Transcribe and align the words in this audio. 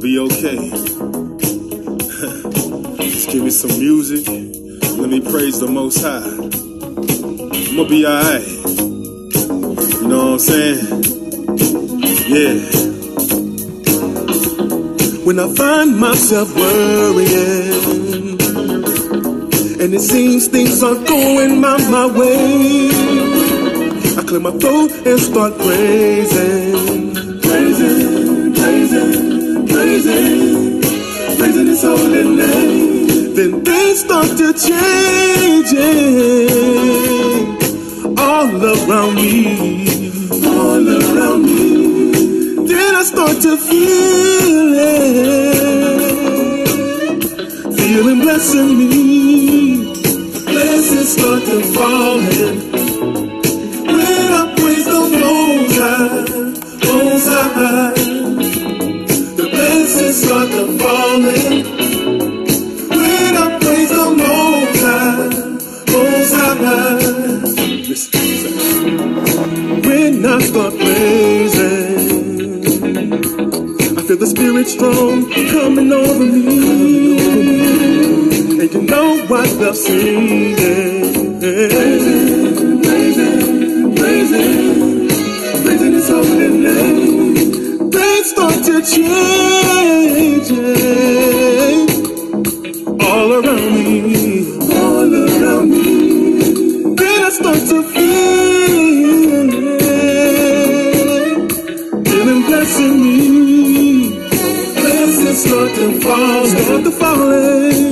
Be 0.00 0.18
okay. 0.20 0.56
Just 3.10 3.30
give 3.30 3.42
me 3.42 3.50
some 3.50 3.78
music. 3.78 4.26
Let 4.96 5.10
me 5.10 5.20
praise 5.20 5.60
the 5.60 5.66
Most 5.68 6.00
High. 6.00 6.22
I'm 6.22 7.76
gonna 7.76 7.88
be 7.88 8.06
alright. 8.06 8.46
You 10.00 10.08
know 10.08 10.30
what 10.30 10.32
I'm 10.32 10.38
saying? 10.38 11.02
Yeah. 12.28 12.87
When 15.28 15.38
I 15.38 15.54
find 15.54 15.94
myself 15.94 16.56
worrying, 16.56 18.40
and 19.78 19.92
it 19.92 20.00
seems 20.00 20.48
things 20.48 20.82
aren't 20.82 21.06
going 21.06 21.60
my, 21.60 21.76
my 21.90 22.06
way, 22.06 22.88
I 24.16 24.22
clear 24.26 24.40
my 24.40 24.52
throat 24.52 24.90
and 25.06 25.20
start 25.20 25.58
praising, 25.58 27.12
praising, 27.42 28.54
praising, 28.54 29.66
praising, 29.68 31.66
His 31.66 31.82
holy 31.82 32.24
name. 32.24 33.34
Then 33.34 33.62
things 33.66 34.00
start 34.00 34.28
to 34.28 34.54
changing 34.54 35.78
all 38.16 38.48
around 38.64 39.14
me, 39.14 39.84
all 40.46 40.88
around 40.88 41.42
me. 41.44 42.64
Then 42.66 42.94
I 42.94 43.02
start 43.02 43.42
to 43.42 43.58
feel 43.58 44.37
blessing 48.38 48.72
me. 48.78 48.94
Blessings 50.44 51.10
start 51.12 51.42
to 51.42 51.58
fall 51.74 52.20
in. 52.20 52.54
When 53.84 54.32
I 54.40 54.54
praise 54.56 54.86
the 54.86 55.00
Most 55.22 55.76
High, 55.82 56.22
Most 56.86 57.28
High, 57.34 57.94
the 59.38 59.46
blessings 59.54 60.16
start 60.22 60.48
to 60.50 60.64
fall 60.78 61.24
in. 61.34 61.52
When 62.98 63.32
I 63.44 63.46
praise 63.60 63.92
the 63.98 64.06
Most 64.22 64.82
High, 64.86 65.28
Most 65.92 66.34
High, 66.38 67.02
when 69.88 70.14
I 70.24 70.26
start 70.48 70.72
praising, 70.78 71.98
I 73.98 74.00
feel 74.06 74.18
the 74.24 74.26
Spirit 74.28 74.68
strong 74.68 75.16
coming 75.50 75.92
over 75.92 76.24
me, 76.24 76.97
I 79.30 79.44
love 79.60 79.76
singing. 79.76 80.56
Praising, 81.40 82.82
praising, 82.82 83.94
praising, 83.94 85.08
praising 85.64 85.92
His 85.92 86.08
holy 86.08 86.48
name. 86.48 87.90
Things 87.90 88.30
start 88.30 88.54
to 88.64 88.80
change 88.82 90.50
all 93.02 93.32
around 93.32 93.74
me, 93.74 93.96
all 94.74 95.14
around 95.14 95.70
me. 95.70 96.94
Then 96.96 97.24
I 97.24 97.30
start 97.30 97.60
to 97.68 97.82
feel 97.92 99.50
it, 99.82 101.52
feeling 102.08 102.42
blessing 102.46 102.96
me. 103.02 103.18
Blessings 104.80 105.38
start 105.44 105.70
to 105.74 106.00
fall, 106.00 106.46
start 106.46 106.84
to 106.84 106.90
fall. 106.92 107.87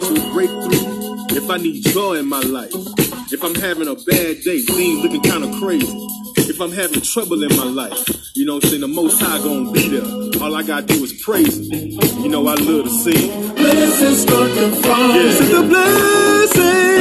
Breakthrough, 0.00 1.36
if 1.36 1.50
I 1.50 1.56
need 1.58 1.84
joy 1.84 2.14
in 2.14 2.28
my 2.28 2.40
life, 2.40 2.72
if 3.32 3.42
I'm 3.42 3.54
having 3.54 3.88
a 3.88 3.94
bad 3.94 4.42
day, 4.42 4.60
things 4.60 5.02
looking 5.02 5.22
kind 5.22 5.44
of 5.44 5.54
crazy, 5.60 5.86
if 6.36 6.60
I'm 6.60 6.72
having 6.72 7.00
trouble 7.00 7.42
in 7.42 7.56
my 7.56 7.64
life, 7.64 8.08
you 8.34 8.44
know 8.44 8.56
what 8.56 8.64
I'm 8.64 8.70
saying, 8.70 8.82
the 8.82 8.88
Most 8.88 9.20
High 9.20 9.38
gonna 9.38 9.70
be 9.72 9.88
there. 9.88 10.42
All 10.42 10.54
I 10.54 10.62
gotta 10.62 10.86
do 10.86 11.02
is 11.02 11.12
praise 11.22 11.70
Him. 11.70 11.90
You 12.22 12.28
know, 12.28 12.46
I 12.46 12.54
love 12.54 12.84
to 12.84 12.90
sing. 12.90 13.54
Blessings 13.54 14.22
start 14.22 14.50
to 14.50 14.70
fall. 14.82 15.08
Yeah. 15.08 15.22
This 15.22 15.50
the 15.50 15.62
blessing. 15.62 16.95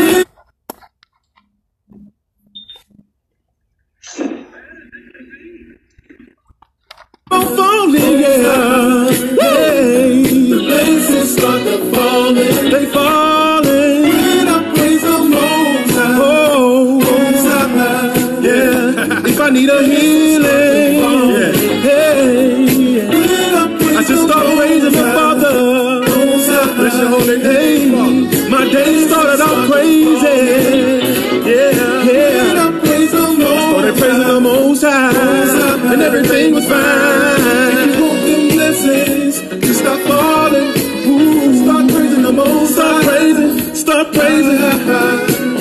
Everything 36.35 36.56
was 36.56 36.68
fine. 36.68 37.90
If 37.90 37.96
you 37.96 38.03
want 38.03 38.22
them 38.25 38.47
blessings, 38.50 39.41
just 39.66 39.79
stop 39.79 40.00
falling. 40.01 40.69
Ooh, 41.07 41.63
start 41.63 41.88
praising 41.91 42.23
the 42.23 42.31
Most. 42.34 42.73
Start 42.73 43.03
praising, 43.06 43.75
start 43.75 44.13
praising. 44.13 44.59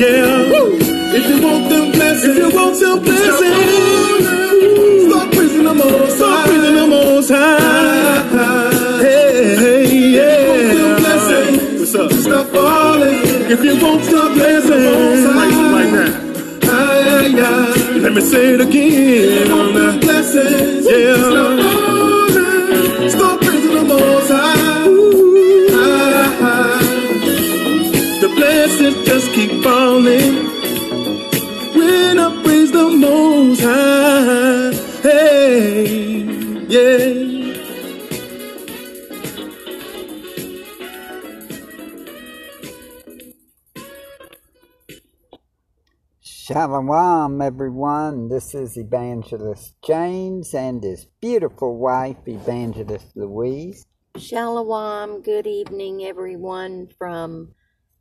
Yeah. 0.02 0.50
Woo. 0.50 0.78
If 1.16 1.28
you 1.30 1.38
want 1.46 1.68
them 1.68 1.92
blessings, 1.92 2.36
if 2.36 2.42
you 2.42 2.50
want 2.58 2.80
them 2.80 2.98
blessings, 3.04 4.26
start 5.06 5.32
praising 5.32 5.64
the 5.64 5.74
Most. 5.74 6.16
Start 6.16 6.46
praising 6.48 6.74
the 6.74 6.86
Most 6.86 7.30
High. 7.30 8.22
Hey, 9.00 9.56
hey, 9.56 9.86
yeah. 10.16 10.44
What's 11.78 11.94
up? 11.94 12.12
Stop 12.12 12.46
falling. 12.48 13.20
If 13.50 13.62
you 13.62 13.74
want 13.80 14.04
some 14.04 14.34
blessings. 14.34 15.23
Let 18.04 18.12
me 18.12 18.20
say 18.20 18.52
it 18.52 18.60
again. 18.60 19.98
Blessings, 20.00 20.86
yeah. 20.86 21.73
Shalom, 46.64 47.42
everyone. 47.42 48.28
This 48.30 48.54
is 48.54 48.78
Evangelist 48.78 49.74
James 49.84 50.54
and 50.54 50.82
his 50.82 51.06
beautiful 51.20 51.76
wife, 51.76 52.16
Evangelist 52.26 53.08
Louise. 53.14 53.84
Shalom. 54.16 55.20
Good 55.20 55.46
evening, 55.46 56.06
everyone, 56.06 56.88
from 56.96 57.52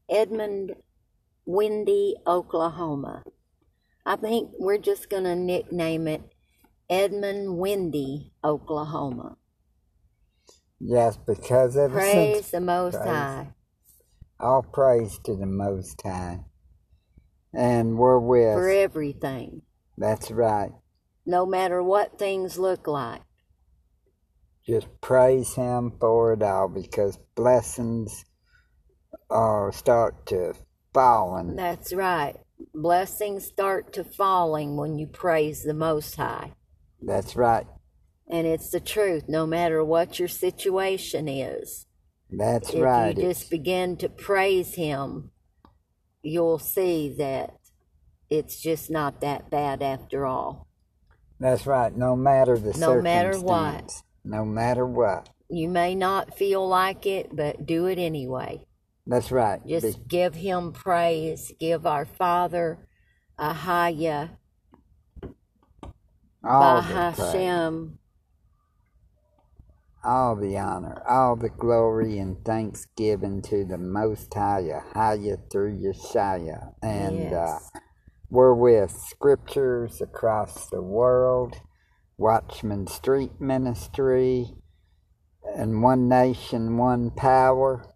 Edmond, 0.10 0.75
Windy, 1.45 2.15
Oklahoma. 2.25 3.24
I 4.06 4.15
think 4.15 4.51
we're 4.57 4.77
just 4.77 5.10
going 5.10 5.25
to 5.25 5.36
nickname 5.36 6.07
it 6.07 6.21
Edmond 6.89 7.57
Windy, 7.57 8.31
Oklahoma. 8.45 9.36
Yes, 10.80 11.18
because 11.18 11.75
ever 11.75 11.95
Praise 11.95 12.36
since 12.36 12.51
the 12.51 12.62
Most 12.62 12.95
Praise. 12.95 13.10
High. 13.10 13.54
all 14.39 14.63
praise 14.63 15.19
to 15.25 15.36
the 15.36 15.48
Most 15.48 16.01
High, 16.01 16.45
and 17.54 17.98
we're 17.98 18.20
with. 18.20 18.56
for 18.56 18.70
everything, 18.70 19.62
That's 19.98 20.32
right. 20.32 20.72
no 21.26 21.46
matter 21.46 21.82
what 21.82 22.18
things 22.18 22.58
look 22.58 22.88
like. 22.88 23.22
Just 24.66 24.88
praise 25.02 25.56
Him 25.56 25.92
for 26.00 26.34
it 26.34 26.42
all, 26.42 26.70
because 26.70 27.20
blessings 27.36 28.24
are 29.30 29.72
start 29.72 30.26
to 30.28 30.54
falling. 30.94 31.56
That's 31.56 31.94
right. 31.94 32.36
Blessings 32.74 33.46
start 33.46 33.92
to 33.94 34.04
falling 34.04 34.78
when 34.78 34.98
you 34.98 35.08
praise 35.08 35.64
the 35.64 35.74
Most 35.74 36.16
High. 36.16 36.54
That's 37.02 37.36
right. 37.36 37.68
And 38.30 38.48
it's 38.48 38.70
the 38.70 38.80
truth, 38.80 39.26
no 39.28 39.46
matter 39.46 39.84
what 39.84 40.18
your 40.18 40.30
situation 40.30 41.28
is. 41.28 41.86
That's 42.30 42.74
if 42.74 42.82
right. 42.82 43.18
you 43.18 43.24
just 43.24 43.50
begin 43.50 43.98
to 43.98 44.08
praise 44.08 44.76
Him, 44.76 45.32
you'll 46.24 46.60
see 46.60 47.14
that 47.18 47.54
it's 48.30 48.60
just 48.60 48.90
not 48.90 49.22
that 49.22 49.52
bad 49.52 49.84
after 49.84 50.25
all. 50.25 50.68
That's 51.40 51.68
right. 51.68 51.96
No 51.96 52.16
matter 52.16 52.58
the 52.58 52.78
No 52.78 53.02
matter 53.02 53.40
what. 53.40 53.92
No 54.24 54.46
matter 54.46 54.86
what. 54.86 55.30
You 55.50 55.70
may 55.70 55.94
not 55.94 56.36
feel 56.38 56.68
like 56.68 57.06
it, 57.06 57.36
but 57.36 57.66
do 57.66 57.86
it 57.86 58.00
anyway. 58.00 58.66
That's 59.06 59.31
right. 59.31 59.60
Just 59.68 60.00
Be- 60.00 60.06
give 60.08 60.34
Him 60.34 60.72
praise. 60.72 61.52
Give 61.60 61.86
our 61.86 62.06
Father 62.06 62.88
Ahaya 63.38 64.38
uh, 66.44 66.48
all 66.48 66.81
the 66.81 66.88
praise, 66.88 67.18
Bahashem. 67.18 67.98
All 70.04 70.36
the 70.36 70.58
honor, 70.58 71.02
all 71.08 71.36
the 71.36 71.50
glory 71.50 72.18
and 72.18 72.44
thanksgiving 72.44 73.42
to 73.44 73.64
the 73.66 73.78
Most 73.78 74.34
High, 74.34 74.60
Yahya 74.96 75.38
through 75.52 75.78
Yeshaya. 75.78 76.74
And 76.82 77.34
uh, 77.34 77.60
we're 78.30 78.54
with 78.54 78.92
scriptures 78.92 80.02
across 80.02 80.70
the 80.70 80.82
world, 80.82 81.56
Watchman 82.18 82.88
Street 82.88 83.40
Ministry, 83.40 84.54
and 85.56 85.82
One 85.82 86.10
Nation, 86.10 86.78
One 86.78 87.12
Power. 87.12 87.90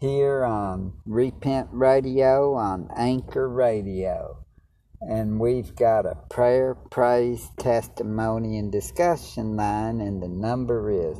Here 0.00 0.44
on 0.44 0.92
Repent 1.06 1.68
Radio, 1.72 2.52
on 2.54 2.90
Anchor 2.94 3.48
Radio. 3.48 4.43
And 5.08 5.38
we've 5.38 5.76
got 5.76 6.06
a 6.06 6.16
prayer, 6.30 6.74
praise, 6.90 7.50
testimony, 7.58 8.56
and 8.58 8.72
discussion 8.72 9.56
line, 9.56 10.00
and 10.00 10.22
the 10.22 10.28
number 10.28 10.90
is 10.90 11.18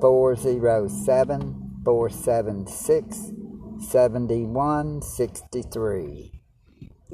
407 0.00 1.80
476 1.84 3.32
7163. 3.78 6.32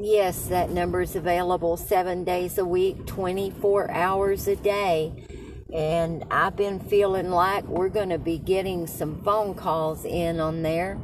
Yes, 0.00 0.46
that 0.46 0.70
number 0.70 1.00
is 1.00 1.16
available 1.16 1.76
seven 1.76 2.24
days 2.24 2.56
a 2.56 2.64
week, 2.64 3.04
24 3.06 3.90
hours 3.90 4.46
a 4.46 4.56
day. 4.56 5.26
And 5.74 6.24
I've 6.30 6.56
been 6.56 6.78
feeling 6.78 7.30
like 7.30 7.64
we're 7.64 7.88
going 7.88 8.10
to 8.10 8.18
be 8.18 8.38
getting 8.38 8.86
some 8.86 9.22
phone 9.22 9.54
calls 9.54 10.04
in 10.04 10.40
on 10.40 10.62
there. 10.62 10.98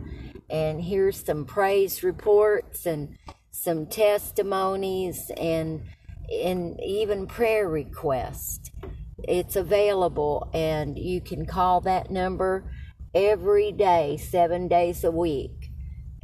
And 0.48 0.80
here's 0.80 1.24
some 1.24 1.44
praise 1.44 2.04
reports 2.04 2.86
and 2.86 3.18
some 3.64 3.86
testimonies 3.86 5.30
and, 5.38 5.82
and 6.30 6.78
even 6.82 7.26
prayer 7.26 7.66
requests. 7.68 8.70
It's 9.18 9.56
available, 9.56 10.50
and 10.52 10.98
you 10.98 11.22
can 11.22 11.46
call 11.46 11.80
that 11.80 12.10
number 12.10 12.70
every 13.14 13.72
day, 13.72 14.18
seven 14.18 14.68
days 14.68 15.02
a 15.02 15.10
week. 15.10 15.70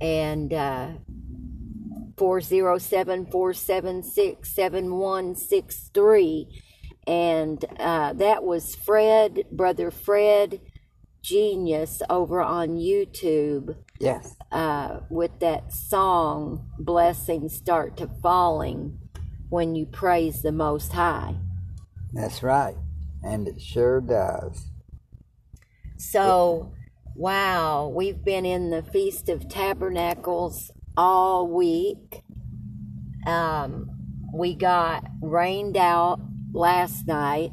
And, 0.02 0.52
uh, 0.52 0.90
407 2.18 3.30
476 3.30 4.54
7163. 4.54 6.62
And 7.06 7.64
uh, 7.78 8.12
that 8.12 8.44
was 8.44 8.74
Fred, 8.74 9.44
Brother 9.50 9.90
Fred 9.90 10.60
Genius 11.22 12.02
over 12.08 12.40
on 12.40 12.70
YouTube 12.70 13.76
Yes, 14.00 14.34
uh, 14.50 15.00
with 15.10 15.40
that 15.40 15.72
song, 15.72 16.66
Blessings 16.78 17.54
Start 17.54 17.98
to 17.98 18.08
Falling 18.22 18.98
when 19.50 19.74
you 19.74 19.84
praise 19.84 20.40
the 20.42 20.52
Most 20.52 20.92
High. 20.92 21.34
that's 22.12 22.42
right. 22.42 22.76
And 23.22 23.46
it 23.46 23.60
sure 23.60 24.00
does. 24.00 24.70
So, 25.98 26.72
wow, 27.14 27.88
we've 27.88 28.24
been 28.24 28.46
in 28.46 28.70
the 28.70 28.82
Feast 28.82 29.28
of 29.28 29.50
Tabernacles 29.50 30.70
all 30.96 31.46
week. 31.46 32.22
Um, 33.26 33.90
we 34.32 34.54
got 34.54 35.04
rained 35.20 35.76
out 35.76 36.20
last 36.54 37.06
night. 37.06 37.52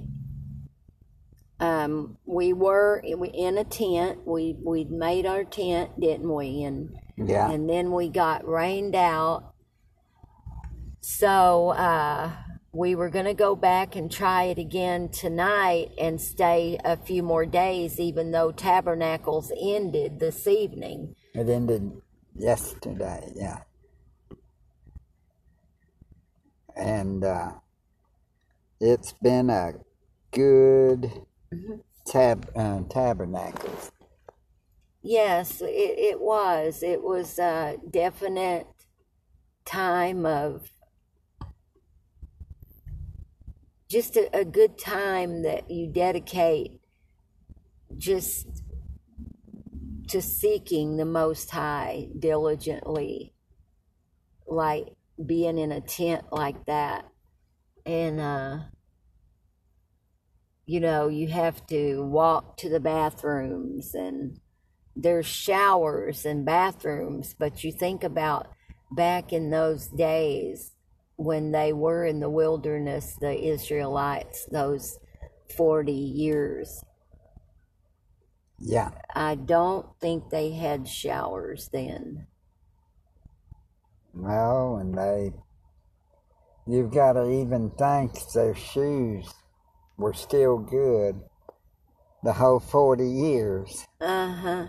Um, 1.60 2.18
we 2.26 2.54
were 2.54 3.02
in 3.04 3.58
a 3.58 3.64
tent. 3.64 4.26
We 4.26 4.56
we 4.64 4.84
made 4.86 5.26
our 5.26 5.44
tent, 5.44 6.00
didn't 6.00 6.32
we? 6.32 6.64
And 6.64 6.96
Yeah. 7.18 7.50
and 7.50 7.70
then 7.70 7.92
we 7.92 8.10
got 8.10 8.48
rained 8.48 8.96
out. 8.96 9.54
So 11.02 11.70
uh, 11.70 12.32
we 12.74 12.94
were 12.94 13.10
going 13.10 13.26
to 13.26 13.34
go 13.34 13.56
back 13.56 13.96
and 13.96 14.12
try 14.12 14.44
it 14.44 14.60
again 14.60 15.10
tonight 15.10 15.92
and 15.98 16.20
stay 16.22 16.78
a 16.84 16.98
few 16.98 17.24
more 17.24 17.46
days, 17.46 18.00
even 18.00 18.32
though 18.32 18.52
Tabernacles 18.52 19.52
ended 19.60 20.20
this 20.20 20.46
evening. 20.48 21.16
It 21.34 21.50
ended 21.50 21.92
yesterday, 22.36 23.32
yeah. 23.36 23.62
And 26.76 27.24
uh, 27.24 27.54
it's 28.80 29.14
been 29.14 29.50
a 29.50 29.74
good 30.32 31.12
tab 32.06 32.50
uh, 32.56 32.82
tabernacles. 32.90 33.92
Yes, 35.02 35.62
it, 35.62 35.66
it 35.68 36.20
was. 36.20 36.84
It 36.84 37.02
was 37.02 37.40
a 37.40 37.78
definite 37.90 38.68
time 39.66 40.26
of 40.26 40.70
just 43.90 44.18
a, 44.18 44.30
a 44.38 44.44
good 44.44 44.78
time 44.78 45.44
that 45.44 45.70
you 45.72 45.88
dedicate 45.88 46.82
just 47.98 48.48
to 50.10 50.22
seeking 50.22 50.98
the 50.98 51.06
Most 51.06 51.52
High 51.52 52.10
diligently, 52.18 53.34
like 54.46 54.88
being 55.26 55.58
in 55.58 55.72
a 55.72 55.82
tent 55.82 56.26
like 56.32 56.66
that. 56.66 57.06
And, 57.86 58.20
uh, 58.20 58.60
you 60.68 60.82
know, 60.82 61.08
you 61.08 61.30
have 61.30 61.66
to 61.68 62.04
walk 62.04 62.58
to 62.58 62.70
the 62.70 62.82
bathrooms 62.82 63.96
and 63.96 64.40
there's 64.96 65.26
showers 65.26 66.26
and 66.26 66.46
bathrooms, 66.46 67.36
but 67.40 67.64
you 67.64 67.72
think 67.72 68.04
about 68.04 68.48
back 68.92 69.34
in 69.34 69.50
those 69.50 69.88
days 69.88 70.74
when 71.16 71.52
they 71.52 71.74
were 71.74 72.06
in 72.06 72.20
the 72.20 72.30
wilderness, 72.30 73.16
the 73.22 73.48
Israelites, 73.48 74.46
those 74.52 75.00
40 75.56 75.94
years. 75.94 76.84
Yeah, 78.60 78.92
I 79.16 79.36
don't 79.36 79.88
think 80.02 80.30
they 80.30 80.52
had 80.52 80.88
showers 80.88 81.70
then. 81.72 82.28
well, 84.14 84.78
and 84.78 84.98
they, 84.98 85.32
you've 86.68 86.92
got 86.92 87.14
to 87.14 87.30
even 87.30 87.72
think 87.72 88.14
their 88.34 88.56
shoes 88.56 89.32
were 89.98 90.14
still 90.14 90.58
good 90.58 91.22
the 92.24 92.34
whole 92.34 92.60
40 92.60 93.10
years. 93.10 93.86
Uh 94.00 94.34
huh. 94.34 94.68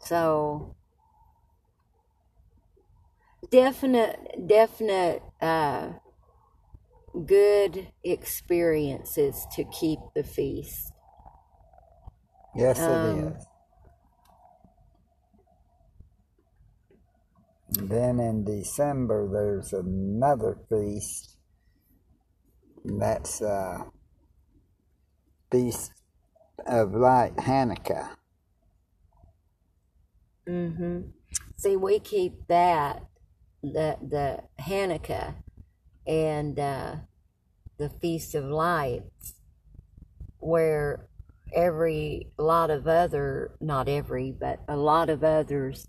So, 0.00 0.76
definite, 3.50 4.46
definite, 4.46 5.22
uh, 5.40 5.92
good 7.26 7.88
experiences 8.04 9.46
to 9.56 9.64
keep 9.64 9.98
the 10.14 10.22
feast. 10.22 10.92
Yes, 12.54 12.78
Um, 12.78 13.34
it 13.34 13.36
is. 13.36 13.46
Then 17.88 18.20
in 18.20 18.44
December, 18.44 19.28
there's 19.30 19.72
another 19.72 20.58
feast. 20.68 21.36
That's 22.84 23.42
uh, 23.42 23.84
Feast 25.50 25.92
of 26.66 26.94
Light 26.94 27.36
Hanukkah. 27.36 28.10
Mm-hmm. 30.48 31.00
See, 31.56 31.76
we 31.76 31.98
keep 31.98 32.46
that 32.48 33.04
the 33.62 33.96
the 34.00 34.42
Hanukkah 34.62 35.34
and 36.06 36.58
uh, 36.58 36.96
the 37.78 37.90
Feast 37.90 38.34
of 38.34 38.44
Lights, 38.44 39.34
where 40.38 41.08
every 41.54 42.28
lot 42.38 42.70
of 42.70 42.86
other 42.86 43.56
not 43.60 43.88
every 43.88 44.32
but 44.32 44.60
a 44.68 44.76
lot 44.76 45.10
of 45.10 45.22
others 45.22 45.86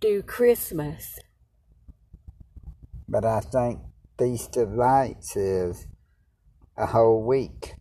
do 0.00 0.22
Christmas. 0.22 1.18
But 3.08 3.24
I 3.24 3.40
think 3.40 3.80
Feast 4.18 4.56
of 4.56 4.72
Lights 4.72 5.36
is 5.36 5.86
a 6.76 6.86
whole 6.86 7.22
week, 7.24 7.74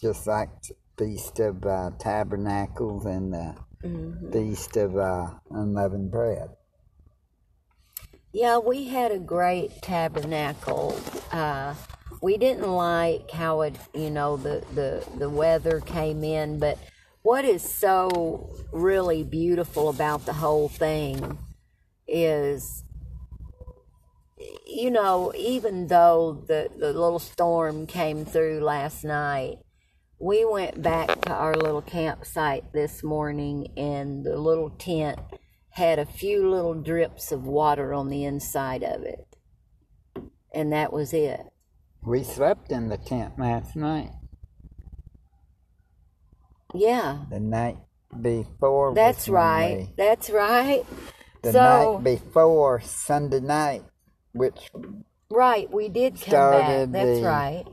just 0.00 0.26
like 0.26 0.50
Feast 0.98 1.40
of 1.40 1.64
uh, 1.64 1.90
Tabernacles 1.98 3.04
and 3.04 3.32
the 3.32 3.56
Mm-hmm. 3.86 4.32
Feast 4.32 4.76
of 4.76 4.96
uh, 4.96 5.26
Unleavened 5.50 6.10
Bread. 6.10 6.48
Yeah, 8.32 8.58
we 8.58 8.88
had 8.88 9.12
a 9.12 9.18
great 9.18 9.80
tabernacle. 9.82 11.00
Uh, 11.30 11.74
we 12.20 12.36
didn't 12.36 12.68
like 12.68 13.30
how 13.30 13.62
it, 13.62 13.76
you 13.94 14.10
know, 14.10 14.36
the, 14.36 14.64
the, 14.74 15.06
the 15.18 15.30
weather 15.30 15.80
came 15.80 16.24
in, 16.24 16.58
but 16.58 16.78
what 17.22 17.44
is 17.44 17.62
so 17.62 18.54
really 18.72 19.22
beautiful 19.22 19.88
about 19.88 20.26
the 20.26 20.32
whole 20.32 20.68
thing 20.68 21.38
is, 22.06 22.82
you 24.66 24.90
know, 24.90 25.32
even 25.36 25.86
though 25.86 26.44
the, 26.46 26.68
the 26.76 26.92
little 26.92 27.18
storm 27.18 27.86
came 27.86 28.24
through 28.24 28.60
last 28.60 29.04
night, 29.04 29.58
we 30.18 30.44
went 30.44 30.82
back 30.82 31.20
to 31.22 31.32
our 31.32 31.54
little 31.54 31.82
campsite 31.82 32.72
this 32.72 33.02
morning 33.02 33.68
and 33.76 34.24
the 34.24 34.38
little 34.38 34.70
tent 34.70 35.18
had 35.70 35.98
a 35.98 36.06
few 36.06 36.48
little 36.48 36.74
drips 36.74 37.32
of 37.32 37.44
water 37.44 37.92
on 37.92 38.08
the 38.08 38.24
inside 38.24 38.82
of 38.82 39.02
it. 39.02 39.26
And 40.54 40.72
that 40.72 40.92
was 40.92 41.12
it. 41.12 41.40
We 42.02 42.22
slept 42.22 42.70
in 42.70 42.88
the 42.88 42.96
tent 42.96 43.38
last 43.38 43.76
night. 43.76 44.10
Yeah. 46.74 47.24
The 47.30 47.40
night 47.40 47.76
before. 48.20 48.94
That's 48.94 49.28
right. 49.28 49.88
That's 49.96 50.30
right. 50.30 50.84
the 51.42 51.52
so 51.52 51.94
night 51.94 52.04
before 52.04 52.80
Sunday 52.80 53.40
night, 53.40 53.82
which 54.36 54.70
right, 55.30 55.70
we 55.72 55.88
did 55.88 56.20
come 56.20 56.50
back. 56.50 56.88
started 56.88 56.92
That's 56.92 57.20
right. 57.20 57.64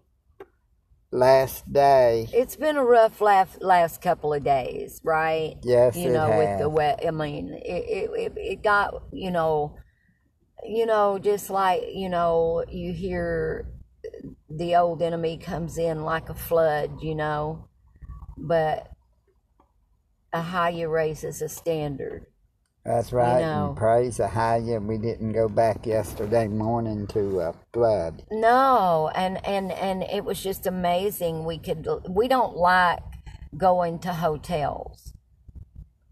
last 1.12 1.72
day. 1.72 2.28
It's 2.34 2.56
been 2.56 2.78
a 2.78 2.84
rough 2.84 3.22
last 3.22 3.62
last 3.62 4.02
couple 4.02 4.34
of 4.34 4.44
days, 4.44 5.02
right? 5.04 5.56
Yes, 5.64 5.96
you 5.96 6.10
know, 6.10 6.38
with 6.38 6.60
the 6.60 6.70
wet. 6.70 7.04
I 7.08 7.12
mean, 7.12 7.54
it, 7.54 7.68
it 7.68 8.10
it 8.18 8.34
it 8.36 8.64
got 8.64 9.04
you 9.12 9.32
know, 9.32 9.78
you 10.66 10.86
know, 10.86 11.20
just 11.20 11.50
like 11.50 11.84
you 11.94 12.10
know, 12.10 12.64
you 12.70 12.94
hear 12.94 13.68
the 14.50 14.76
old 14.76 15.02
enemy 15.02 15.38
comes 15.38 15.78
in 15.78 16.04
like 16.04 16.30
a 16.30 16.36
flood, 16.36 17.02
you 17.02 17.16
know, 17.16 17.68
but 18.38 18.90
Ahaya 20.34 20.92
raises 20.92 21.42
a 21.42 21.50
standard. 21.50 22.26
That's 22.86 23.14
right. 23.14 23.40
know. 23.40 23.68
And 23.70 23.78
praise 23.78 24.18
the 24.18 24.28
higher. 24.28 24.78
And 24.78 24.88
we 24.88 24.98
didn't 24.98 25.32
go 25.32 25.48
back 25.48 25.86
yesterday 25.86 26.48
morning 26.48 27.08
to 27.08 27.40
uh, 27.40 27.54
flood. 27.72 28.24
No, 28.30 29.10
and 29.16 29.46
and 29.46 29.72
and 29.72 30.04
it 30.04 30.26
was 30.26 30.42
just 30.42 30.68
amazing. 30.68 31.46
We 31.46 31.60
could 31.60 31.88
we 32.10 32.28
don't 32.28 32.58
like 32.58 33.00
going 33.58 34.00
to 34.00 34.14
hotels, 34.14 35.14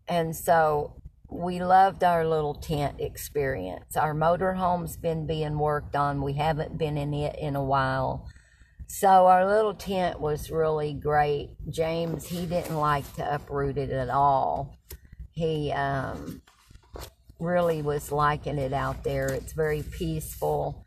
and 0.08 0.36
so 0.36 1.02
we 1.30 1.62
loved 1.62 2.04
our 2.04 2.26
little 2.26 2.54
tent 2.54 3.00
experience. 3.00 3.96
Our 3.96 4.14
motorhome's 4.14 4.98
been 4.98 5.26
being 5.26 5.58
worked 5.58 5.96
on. 5.96 6.22
We 6.22 6.34
haven't 6.34 6.78
been 6.78 6.98
in 6.98 7.14
it 7.14 7.38
in 7.40 7.56
a 7.56 7.64
while. 7.64 8.28
So 8.88 9.28
our 9.28 9.48
little 9.48 9.74
tent 9.74 10.20
was 10.20 10.52
really 10.52 10.94
great. 10.94 11.52
James, 11.70 12.28
he 12.28 12.46
didn't 12.46 12.76
like 12.76 13.12
to 13.14 13.36
uproot 13.36 13.78
it 13.78 13.90
at 13.90 14.10
all. 14.10 14.78
He 15.32 15.72
um, 15.72 16.42
really 17.42 17.82
was 17.82 18.12
liking 18.12 18.58
it 18.58 18.72
out 18.72 19.04
there. 19.04 19.28
It's 19.28 19.54
very 19.54 19.84
peaceful. 19.84 20.86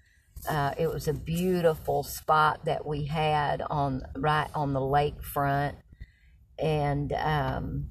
Uh, 0.48 0.72
it 0.78 0.86
was 0.86 1.08
a 1.08 1.12
beautiful 1.12 2.02
spot 2.02 2.64
that 2.64 2.86
we 2.86 3.06
had 3.06 3.62
on 3.62 4.02
right 4.16 4.48
on 4.54 4.72
the 4.72 4.80
lakefront, 4.80 5.74
and 6.58 7.12
um, 7.14 7.88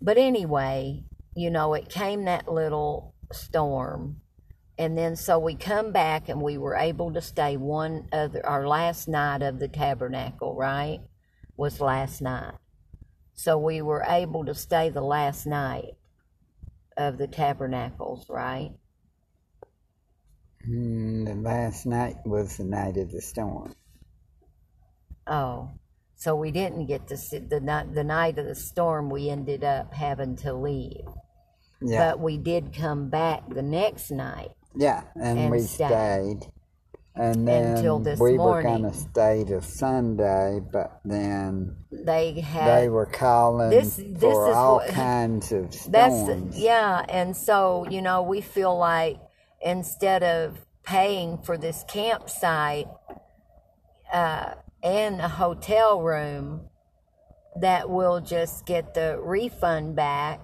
but 0.00 0.16
anyway, 0.16 1.04
you 1.34 1.50
know, 1.50 1.74
it 1.74 1.88
came 1.88 2.24
that 2.24 2.46
little 2.46 3.14
storm, 3.32 4.20
and 4.78 4.96
then 4.96 5.16
so 5.16 5.40
we 5.40 5.56
come 5.56 5.90
back 5.90 6.28
and 6.28 6.40
we 6.40 6.56
were 6.56 6.76
able 6.76 7.12
to 7.12 7.20
stay 7.20 7.56
one 7.56 8.06
other 8.12 8.46
our 8.46 8.66
last 8.66 9.08
night 9.08 9.42
of 9.42 9.58
the 9.58 9.68
tabernacle. 9.68 10.54
Right, 10.54 11.00
was 11.56 11.80
last 11.80 12.22
night, 12.22 12.54
so 13.34 13.58
we 13.58 13.82
were 13.82 14.04
able 14.06 14.44
to 14.44 14.54
stay 14.54 14.88
the 14.88 15.02
last 15.02 15.46
night 15.46 15.96
of 16.96 17.18
the 17.18 17.28
tabernacles. 17.28 18.26
Right. 18.28 18.72
Mm, 20.68 21.24
the 21.26 21.36
last 21.36 21.86
night 21.86 22.16
was 22.26 22.56
the 22.56 22.64
night 22.64 22.96
of 22.96 23.12
the 23.12 23.22
storm. 23.22 23.76
Oh, 25.26 25.70
so 26.14 26.36
we 26.36 26.50
didn't 26.52 26.86
get 26.86 27.08
to 27.08 27.16
see 27.16 27.38
the 27.38 27.60
night. 27.60 27.94
The 27.94 28.04
night 28.04 28.38
of 28.38 28.46
the 28.46 28.54
storm, 28.54 29.10
we 29.10 29.28
ended 29.30 29.64
up 29.64 29.92
having 29.94 30.36
to 30.36 30.52
leave, 30.52 31.06
Yeah, 31.80 32.08
but 32.08 32.20
we 32.20 32.38
did 32.38 32.74
come 32.74 33.10
back 33.10 33.48
the 33.48 33.62
next 33.62 34.10
night. 34.10 34.52
yeah, 34.74 35.04
and, 35.14 35.38
and 35.38 35.50
we 35.50 35.66
stayed. 35.66 35.86
stayed. 35.86 36.50
And 37.14 37.46
then 37.46 37.76
Until 37.76 37.98
this 37.98 38.18
we 38.18 38.38
were 38.38 38.62
gonna 38.62 38.92
stay 38.94 39.44
to 39.44 39.60
Sunday, 39.60 40.60
but 40.72 41.00
then 41.04 41.76
They 41.90 42.40
had 42.40 42.80
they 42.80 42.88
were 42.88 43.04
calling 43.04 43.68
this- 43.70 43.96
this 43.96 44.18
for 44.18 44.50
is 44.50 44.56
all 44.56 44.76
what- 44.76 44.88
kinds 44.94 45.52
of 45.52 45.70
that's 45.92 46.14
storms. 46.14 46.58
yeah, 46.58 47.04
and 47.08 47.36
so 47.36 47.84
you 47.90 48.00
know 48.00 48.22
we 48.22 48.40
feel 48.40 48.76
like 48.78 49.18
instead 49.60 50.22
of 50.22 50.64
paying 50.84 51.36
for 51.38 51.58
this 51.58 51.84
campsite 51.86 52.88
uh, 54.12 54.54
and 54.82 55.20
a 55.20 55.28
hotel 55.28 56.00
room, 56.02 56.62
that 57.56 57.88
we'll 57.90 58.20
just 58.20 58.64
get 58.66 58.94
the 58.94 59.18
refund 59.22 59.94
back. 59.94 60.40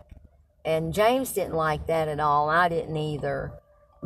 And 0.65 0.93
James 0.93 1.33
didn't 1.33 1.55
like 1.55 1.87
that 1.87 2.09
at 2.09 2.21
all. 2.21 2.49
I 2.51 2.69
didn't 2.69 2.97
either. 2.97 3.53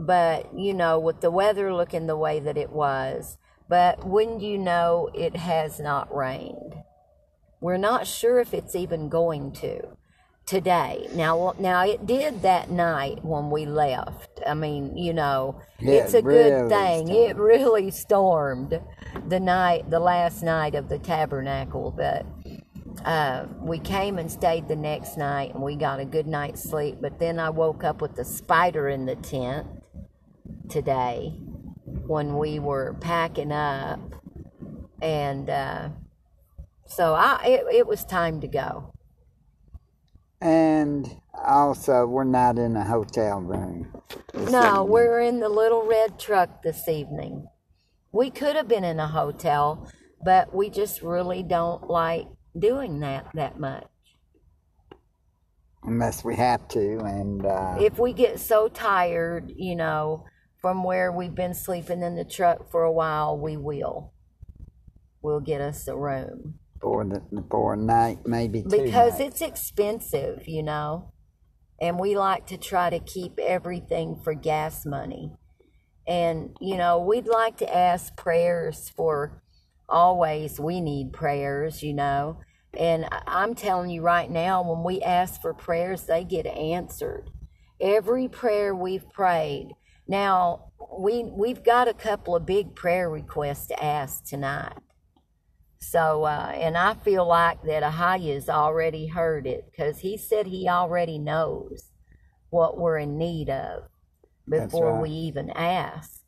But, 0.05 0.59
you 0.59 0.75
know, 0.75 0.99
with 0.99 1.21
the 1.21 1.31
weather 1.31 1.73
looking 1.73 2.07
the 2.09 2.17
way 2.17 2.41
that 2.41 2.57
it 2.57 2.71
was, 2.71 3.39
but 3.69 4.05
wouldn't 4.05 4.43
you 4.43 4.59
know, 4.59 5.11
it 5.15 5.37
has 5.37 5.79
not 5.79 6.15
rained. 6.15 6.75
We're 7.61 7.77
not 7.77 8.09
sure 8.09 8.41
if 8.41 8.53
it's 8.53 8.75
even 8.75 9.09
going 9.09 9.53
to 9.53 9.97
today. 10.45 11.09
Now, 11.15 11.55
now 11.59 11.85
it 11.85 12.05
did 12.05 12.43
that 12.43 12.69
night 12.69 13.25
when 13.25 13.51
we 13.51 13.65
left. 13.65 14.41
I 14.45 14.55
mean, 14.55 14.97
you 14.97 15.13
know, 15.15 15.61
Yeah, 15.79 15.93
it's 15.93 16.15
a 16.15 16.19
it 16.19 16.25
good 16.25 16.69
thing. 16.69 17.07
stormed. 17.07 17.31
It 17.31 17.37
really 17.37 17.91
stormed 17.93 18.81
the 19.29 19.39
night, 19.41 19.89
the 19.89 20.01
last 20.01 20.43
night 20.43 20.75
of 20.75 20.89
the 20.89 20.99
tabernacle, 20.99 21.95
but 21.97 22.27
uh, 23.05 23.47
we 23.61 23.79
came 23.79 24.19
and 24.19 24.31
stayed 24.31 24.67
the 24.67 24.77
next 24.77 25.17
night 25.17 25.55
and 25.55 25.63
we 25.63 25.77
got 25.77 26.01
a 26.01 26.05
good 26.05 26.27
night's 26.27 26.63
sleep. 26.63 26.99
But 27.01 27.21
then 27.21 27.39
I 27.39 27.51
woke 27.51 27.85
up 27.85 28.03
with 28.03 28.19
a 28.19 28.25
spider 28.25 28.89
in 28.89 29.07
the 29.07 29.17
tent 29.17 29.67
today 30.69 31.35
when 32.07 32.37
we 32.39 32.59
were 32.59 32.97
packing 33.01 33.53
up, 33.53 34.01
and 35.01 35.49
uh, 35.51 35.89
so 36.87 37.15
I 37.15 37.45
it, 37.47 37.65
it 37.75 37.87
was 37.87 38.05
time 38.05 38.41
to 38.41 38.49
go. 38.49 38.93
And 40.41 41.09
also, 41.35 42.07
we're 42.07 42.25
not 42.25 42.59
in 42.59 42.77
a 42.77 42.85
hotel 42.85 43.41
room. 43.41 43.93
No, 44.35 44.83
evening. 44.83 44.89
we're 44.89 45.21
in 45.21 45.41
the 45.41 45.49
little 45.49 45.87
red 45.87 46.19
truck 46.19 46.63
this 46.63 46.89
evening. 46.89 47.47
We 48.13 48.31
could 48.31 48.57
have 48.57 48.69
been 48.69 48.85
in 48.85 48.99
a 49.01 49.09
hotel, 49.09 49.89
but 50.25 50.55
we 50.55 50.69
just 50.71 51.03
really 51.03 51.43
don't 51.43 51.89
like 51.89 52.27
doing 52.59 53.01
that 53.01 53.27
that 53.35 53.59
much. 53.59 53.87
unless 55.85 56.25
we 56.25 56.37
have 56.37 56.67
to. 56.69 56.99
And 57.01 57.45
uh, 57.45 57.77
if 57.81 57.99
we 57.99 58.13
get 58.13 58.41
so 58.41 58.69
tired, 58.69 59.53
you 59.57 59.77
know, 59.77 60.25
from 60.63 60.85
where 60.85 61.13
we've 61.13 61.35
been 61.35 61.55
sleeping 61.55 62.03
in 62.03 62.15
the 62.17 62.25
truck 62.25 62.71
for 62.71 62.85
a 62.85 62.93
while, 62.93 63.37
we 63.37 63.57
will. 63.57 64.15
We'll 65.21 65.41
get 65.41 65.61
us 65.61 65.87
a 65.89 65.97
room 65.97 66.55
for 66.81 67.05
the 67.05 67.45
for 67.51 67.75
a 67.75 67.77
night, 67.77 68.19
maybe 68.25 68.63
two 68.63 68.69
because 68.69 69.19
nights. 69.19 69.41
it's 69.41 69.43
expensive, 69.43 70.49
you 70.49 70.63
know, 70.63 71.13
and 71.81 71.99
we 71.99 72.17
like 72.17 72.47
to 72.47 72.57
try 72.57 72.91
to 72.91 72.99
keep 72.99 73.39
everything 73.39 74.21
for 74.23 74.35
gas 74.35 74.87
money. 74.87 75.33
And, 76.07 76.57
you 76.61 76.77
know, 76.77 77.01
we'd 77.01 77.29
like 77.29 77.59
to 77.59 77.75
ask 77.75 78.17
prayers 78.17 78.91
for 78.97 79.43
always, 79.89 80.59
we 80.59 80.81
need 80.81 81.13
prayers, 81.13 81.83
you 81.83 81.95
know. 81.95 82.41
And 82.77 83.07
I'm 83.27 83.55
telling 83.55 83.91
you 83.91 84.03
right 84.03 84.31
now, 84.31 84.63
when 84.63 84.83
we 84.83 85.03
ask 85.03 85.41
for 85.41 85.55
prayers, 85.55 86.05
they 86.05 86.25
get 86.25 86.47
answered. 86.47 87.31
Every 87.81 88.29
prayer 88.29 88.75
we've 88.75 89.09
prayed. 89.11 89.69
Now, 90.13 90.73
we, 90.99 91.25
we've 91.25 91.65
got 91.65 91.89
a 91.89 91.95
couple 91.95 92.37
of 92.37 92.45
big 92.45 92.75
prayer 92.75 93.09
requests 93.09 93.69
to 93.69 93.83
ask 93.83 94.27
tonight. 94.27 94.77
So, 95.79 96.25
uh, 96.25 96.53
and 96.55 96.77
I 96.77 96.93
feel 96.93 97.27
like 97.27 97.63
that 97.63 97.83
Ahaya's 97.83 98.51
already 98.51 99.07
heard 99.07 99.47
it 99.47 99.71
because 99.71 100.01
he 100.01 100.19
said 100.19 100.47
he 100.47 100.69
already 100.69 101.19
knows 101.19 101.93
what 102.51 102.77
we're 102.77 102.99
in 102.99 103.17
need 103.17 103.49
of 103.49 103.85
before 104.47 104.93
right. 104.93 105.03
we 105.03 105.09
even 105.09 105.49
ask, 105.49 106.21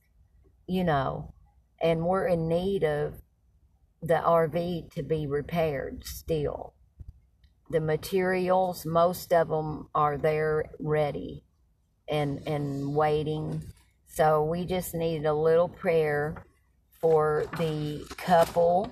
you 0.67 0.83
know, 0.83 1.35
and 1.79 2.07
we're 2.07 2.27
in 2.27 2.49
need 2.49 2.85
of 2.85 3.21
the 4.01 4.15
RV 4.15 4.95
to 4.95 5.03
be 5.03 5.27
repaired 5.27 6.05
still. 6.07 6.73
The 7.69 7.81
materials, 7.81 8.87
most 8.87 9.31
of 9.31 9.51
them 9.51 9.91
are 9.95 10.17
there 10.17 10.71
ready 10.81 11.45
and 12.09 12.47
and 12.47 12.95
waiting. 12.95 13.63
So 14.15 14.45
we 14.45 14.65
just 14.65 14.95
needed 14.95 15.27
a 15.27 15.35
little 15.35 15.69
prayer 15.69 16.37
for 17.01 17.47
the 17.59 18.07
couple 18.17 18.89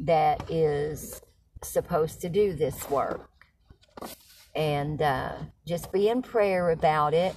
that 0.00 0.50
is 0.50 1.22
supposed 1.64 2.20
to 2.20 2.28
do 2.28 2.52
this 2.52 2.90
work. 2.90 3.30
And 4.54 5.00
uh, 5.00 5.32
just 5.66 5.90
be 5.90 6.10
in 6.10 6.20
prayer 6.20 6.68
about 6.68 7.14
it. 7.14 7.34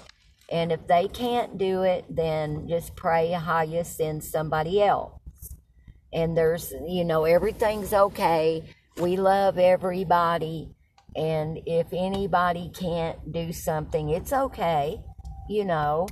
And 0.51 0.73
if 0.73 0.85
they 0.85 1.07
can't 1.07 1.57
do 1.57 1.83
it, 1.83 2.03
then 2.09 2.67
just 2.67 2.93
pray 2.97 3.31
Ahaya 3.33 3.85
sends 3.85 4.29
somebody 4.29 4.83
else. 4.83 5.13
And 6.11 6.35
there's, 6.35 6.73
you 6.85 7.05
know, 7.05 7.23
everything's 7.23 7.93
okay. 7.93 8.65
We 8.97 9.15
love 9.15 9.57
everybody. 9.57 10.75
And 11.15 11.61
if 11.65 11.87
anybody 11.93 12.69
can't 12.73 13.31
do 13.31 13.53
something, 13.53 14.09
it's 14.09 14.33
okay. 14.33 14.99
You 15.47 15.63
know, 15.63 16.07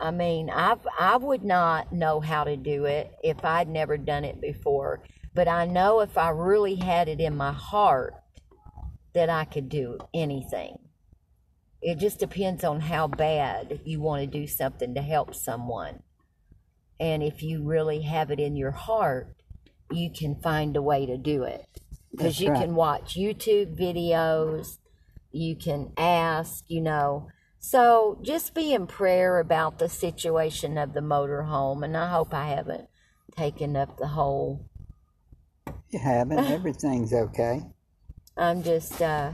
I 0.00 0.10
mean, 0.10 0.50
I 0.50 0.76
I 0.98 1.16
would 1.16 1.44
not 1.44 1.92
know 1.92 2.20
how 2.20 2.44
to 2.44 2.56
do 2.56 2.86
it 2.86 3.12
if 3.22 3.44
I'd 3.44 3.68
never 3.68 3.98
done 3.98 4.24
it 4.24 4.40
before. 4.40 5.02
But 5.34 5.46
I 5.46 5.66
know 5.66 6.00
if 6.00 6.18
I 6.18 6.30
really 6.30 6.74
had 6.74 7.08
it 7.08 7.20
in 7.20 7.36
my 7.36 7.52
heart 7.52 8.14
that 9.14 9.28
I 9.28 9.44
could 9.44 9.68
do 9.68 9.98
anything. 10.14 10.78
It 11.82 11.98
just 11.98 12.18
depends 12.18 12.64
on 12.64 12.80
how 12.80 13.08
bad 13.08 13.80
you 13.84 14.00
want 14.00 14.22
to 14.22 14.26
do 14.26 14.46
something 14.46 14.94
to 14.94 15.02
help 15.02 15.34
someone. 15.34 16.02
And 16.98 17.22
if 17.22 17.42
you 17.42 17.62
really 17.62 18.02
have 18.02 18.30
it 18.30 18.40
in 18.40 18.56
your 18.56 18.72
heart, 18.72 19.34
you 19.90 20.10
can 20.10 20.40
find 20.40 20.76
a 20.76 20.82
way 20.82 21.06
to 21.06 21.16
do 21.16 21.44
it. 21.44 21.64
Because 22.10 22.40
you 22.40 22.50
right. 22.50 22.62
can 22.62 22.74
watch 22.74 23.14
YouTube 23.14 23.78
videos, 23.78 24.78
you 25.30 25.56
can 25.56 25.92
ask, 25.96 26.64
you 26.68 26.80
know. 26.80 27.28
So 27.60 28.18
just 28.22 28.54
be 28.54 28.72
in 28.74 28.86
prayer 28.88 29.38
about 29.38 29.78
the 29.78 29.88
situation 29.88 30.78
of 30.78 30.94
the 30.94 31.00
motorhome. 31.00 31.84
And 31.84 31.96
I 31.96 32.10
hope 32.10 32.34
I 32.34 32.48
haven't 32.48 32.88
taken 33.36 33.76
up 33.76 33.98
the 33.98 34.08
whole 34.08 34.66
You 35.90 35.98
haven't. 36.00 36.38
Everything's 36.50 37.12
okay. 37.12 37.62
I'm 38.36 38.62
just 38.62 39.02
uh, 39.02 39.32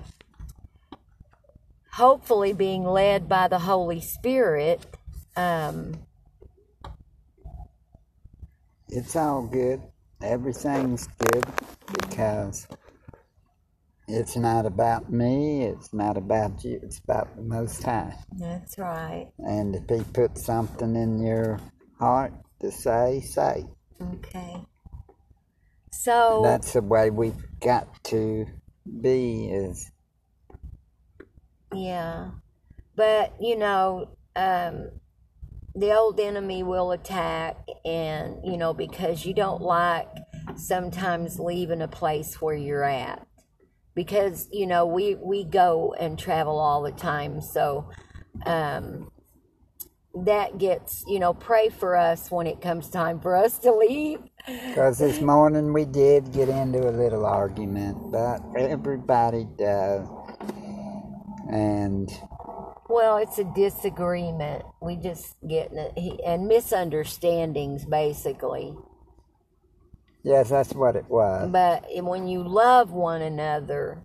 hopefully 1.93 2.53
being 2.53 2.85
led 2.85 3.29
by 3.29 3.49
the 3.49 3.61
Holy 3.61 4.01
Spirit. 4.01 4.87
Um, 5.37 5.95
It's 8.89 9.17
all 9.17 9.47
good. 9.47 9.83
Everything's 10.23 11.09
good 11.19 11.45
because 11.93 12.67
it's 14.09 14.37
not 14.37 14.67
about 14.67 15.11
me. 15.13 15.65
It's 15.65 15.93
not 15.93 16.17
about 16.17 16.63
you. 16.65 16.79
It's 16.83 16.99
about 16.99 17.35
the 17.37 17.43
Most 17.43 17.83
High. 17.83 18.15
that's 18.39 18.79
right. 18.79 19.29
And 19.39 19.75
if 19.75 19.83
He 19.89 20.05
put 20.13 20.39
something 20.39 20.95
in 20.95 21.19
your 21.19 21.59
heart 21.99 22.33
to 22.61 22.71
say, 22.71 23.21
say. 23.21 23.65
Okay. 24.01 24.57
So 25.93 26.41
That's 26.45 26.75
the 26.75 26.83
way 26.83 27.11
we've 27.11 27.61
got 27.61 28.05
to 28.05 28.47
be. 29.01 29.47
Is 29.47 29.91
yeah, 31.75 32.31
but 32.95 33.35
you 33.41 33.57
know, 33.57 34.11
um, 34.37 34.91
the 35.75 35.97
old 35.97 36.21
enemy 36.21 36.63
will 36.63 36.93
attack, 36.93 37.57
and 37.85 38.37
you 38.45 38.57
know 38.57 38.73
because 38.73 39.25
you 39.25 39.35
don't 39.35 39.63
like 39.63 40.09
sometimes 40.55 41.41
leaving 41.41 41.81
a 41.81 41.89
place 41.89 42.41
where 42.41 42.55
you're 42.55 42.85
at 42.85 43.27
because 43.97 44.49
you 44.53 44.67
know 44.69 44.87
we 44.87 45.17
we 45.17 45.43
go 45.43 45.93
and 45.99 46.17
travel 46.17 46.61
all 46.61 46.83
the 46.83 46.93
time. 46.93 47.41
So 47.41 47.91
um 48.45 49.11
that 50.15 50.59
gets 50.59 51.03
you 51.09 51.19
know 51.19 51.35
pray 51.35 51.71
for 51.71 51.97
us 51.97 52.31
when 52.31 52.47
it 52.47 52.61
comes 52.61 52.89
time 52.89 53.19
for 53.19 53.35
us 53.35 53.59
to 53.61 53.73
leave. 53.75 54.21
Because 54.47 54.99
this 54.99 55.21
morning 55.21 55.73
we 55.73 55.85
did 55.87 56.33
get 56.33 56.49
into 56.49 56.89
a 56.89 56.93
little 56.93 57.27
argument, 57.27 58.13
but 58.13 58.41
everybody 58.57 59.49
does. 59.59 60.07
And 61.51 62.09
well 62.89 63.17
it's 63.17 63.39
a 63.39 63.45
disagreement. 63.45 64.65
We 64.83 64.97
just 64.97 65.37
get 65.49 65.73
in 65.73 65.79
a- 65.79 65.93
he- 66.01 66.23
and 66.23 66.47
misunderstandings 66.47 67.87
basically 67.87 68.77
yes, 70.27 70.51
that's 70.51 70.75
what 70.75 70.97
it 70.97 71.07
was. 71.09 71.51
but 71.51 71.87
when 72.05 72.27
you 72.29 72.43
love 72.43 72.93
one 72.93 73.23
another 73.23 74.05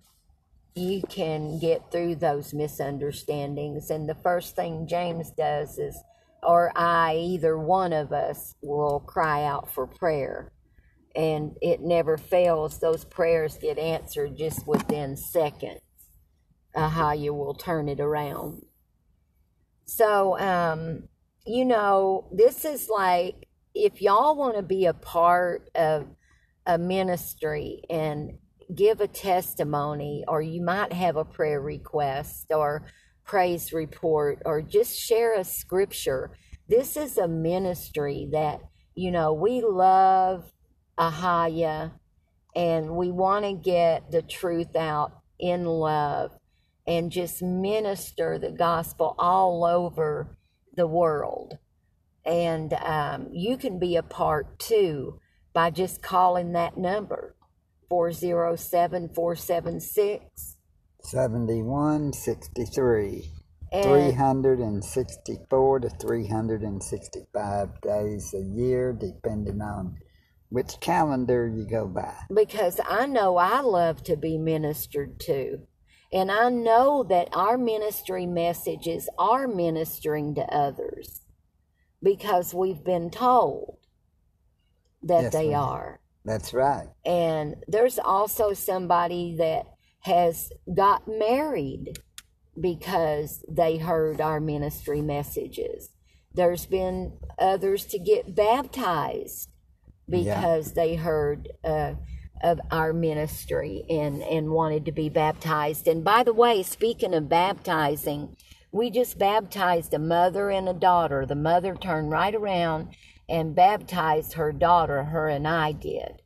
you 0.74 1.02
can 1.08 1.58
get 1.58 1.90
through 1.92 2.16
those 2.16 2.54
misunderstandings. 2.54 3.90
And 3.90 4.08
the 4.08 4.16
first 4.16 4.56
thing 4.56 4.86
james 4.86 5.30
does 5.32 5.78
is 5.78 6.02
or 6.42 6.72
i 6.76 7.16
either 7.16 7.56
one 7.58 7.92
of 7.92 8.12
us 8.12 8.54
will 8.62 9.00
cry 9.00 9.44
out 9.44 9.70
for 9.72 9.86
prayer. 9.86 10.52
And 11.14 11.56
it 11.60 11.82
never 11.82 12.16
fails. 12.16 12.80
Those 12.80 13.04
prayers 13.04 13.58
get 13.58 13.78
answered 13.78 14.36
just 14.36 14.66
within 14.66 15.16
seconds 15.16 15.82
uh, 16.74 16.88
how 16.88 17.12
you 17.12 17.34
will 17.34 17.54
turn 17.54 17.88
it 17.88 18.00
around. 18.00 18.62
So 19.86 20.38
um 20.38 21.08
you 21.46 21.64
know 21.66 22.28
this 22.32 22.64
is 22.64 22.88
like 22.88 23.48
if 23.74 24.02
y'all 24.02 24.36
want 24.36 24.56
to 24.56 24.62
be 24.62 24.86
a 24.86 24.94
part 24.94 25.70
of 25.74 26.06
a 26.66 26.78
ministry 26.78 27.82
and 27.90 28.38
give 28.74 29.00
a 29.00 29.08
testimony, 29.08 30.24
or 30.28 30.40
you 30.40 30.62
might 30.62 30.92
have 30.92 31.16
a 31.16 31.24
prayer 31.24 31.60
request 31.60 32.46
or 32.50 32.86
praise 33.24 33.72
report, 33.72 34.40
or 34.44 34.62
just 34.62 34.98
share 34.98 35.38
a 35.38 35.44
scripture. 35.44 36.30
This 36.68 36.96
is 36.96 37.18
a 37.18 37.28
ministry 37.28 38.28
that, 38.32 38.60
you 38.94 39.10
know, 39.10 39.32
we 39.32 39.62
love 39.62 40.52
Ahaya 40.98 41.92
and 42.54 42.96
we 42.96 43.10
want 43.10 43.44
to 43.44 43.54
get 43.54 44.10
the 44.10 44.22
truth 44.22 44.76
out 44.76 45.12
in 45.38 45.64
love 45.64 46.32
and 46.86 47.10
just 47.10 47.42
minister 47.42 48.38
the 48.38 48.50
gospel 48.50 49.14
all 49.18 49.64
over 49.64 50.36
the 50.74 50.86
world. 50.86 51.58
And 52.24 52.72
um, 52.74 53.28
you 53.32 53.56
can 53.56 53.78
be 53.78 53.96
a 53.96 54.02
part 54.02 54.58
too 54.58 55.18
by 55.52 55.70
just 55.70 56.02
calling 56.02 56.52
that 56.52 56.76
number 56.76 57.34
407 57.88 59.10
476 59.14 60.56
71 61.02 62.12
63 62.12 63.30
364 63.72 65.80
to 65.80 65.88
365 65.88 67.80
days 67.80 68.34
a 68.34 68.40
year, 68.40 68.92
depending 68.92 69.62
on 69.62 69.96
which 70.50 70.78
calendar 70.80 71.48
you 71.48 71.66
go 71.66 71.86
by. 71.86 72.14
because 72.32 72.78
I 72.86 73.06
know 73.06 73.38
I 73.38 73.62
love 73.62 74.02
to 74.04 74.16
be 74.16 74.36
ministered 74.36 75.18
to. 75.20 75.60
And 76.12 76.30
I 76.30 76.50
know 76.50 77.02
that 77.04 77.30
our 77.32 77.56
ministry 77.56 78.26
messages 78.26 79.08
are 79.18 79.48
ministering 79.48 80.34
to 80.34 80.42
others 80.42 81.21
because 82.02 82.52
we've 82.54 82.82
been 82.84 83.10
told 83.10 83.78
that 85.02 85.22
Yes, 85.24 85.32
they 85.32 85.48
ma'am. 85.50 85.60
are. 85.60 86.00
That's 86.24 86.54
right. 86.54 86.88
And 87.04 87.56
there's 87.68 87.98
also 87.98 88.52
somebody 88.52 89.36
that 89.38 89.66
has 90.00 90.52
got 90.74 91.06
married 91.08 91.98
because 92.60 93.44
they 93.48 93.78
heard 93.78 94.20
our 94.20 94.40
ministry 94.40 95.00
messages. 95.00 95.90
There's 96.34 96.66
been 96.66 97.18
others 97.38 97.84
to 97.86 97.98
get 97.98 98.34
baptized 98.34 99.48
Yeah. 100.06 100.36
because 100.36 100.72
they 100.74 100.96
heard 100.96 101.48
uh, 101.64 101.94
of 102.42 102.60
our 102.70 102.92
ministry 102.92 103.84
and, 103.88 104.22
and 104.22 104.50
wanted 104.50 104.84
to 104.86 104.92
be 104.92 105.08
baptized. 105.08 105.86
And 105.88 106.02
by 106.04 106.22
the 106.24 106.32
way, 106.32 106.62
speaking 106.62 107.14
of 107.14 107.28
baptizing, 107.28 108.36
we 108.72 108.90
just 108.90 109.18
baptized 109.18 109.94
a 109.94 109.98
mother 109.98 110.50
and 110.50 110.68
a 110.68 110.74
daughter. 110.74 111.26
The 111.26 111.34
mother 111.34 111.74
turned 111.76 112.10
right 112.10 112.34
around 112.34 112.94
and 113.28 113.54
baptized 113.54 114.34
her 114.34 114.52
daughter, 114.52 115.04
her 115.04 115.28
and 115.28 115.46
I 115.46 115.72
did. 115.72 116.22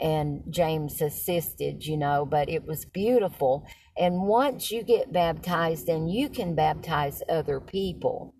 and 0.00 0.42
James 0.50 1.00
assisted, 1.02 1.84
you 1.86 1.96
know, 1.96 2.24
but 2.24 2.48
it 2.48 2.64
was 2.66 2.84
beautiful. 2.84 3.66
And 3.96 4.22
once 4.22 4.70
you 4.70 4.82
get 4.82 5.12
baptized, 5.12 5.86
then 5.86 6.08
you 6.08 6.28
can 6.28 6.54
baptize 6.54 7.22
other 7.28 7.60
people. 7.60 8.34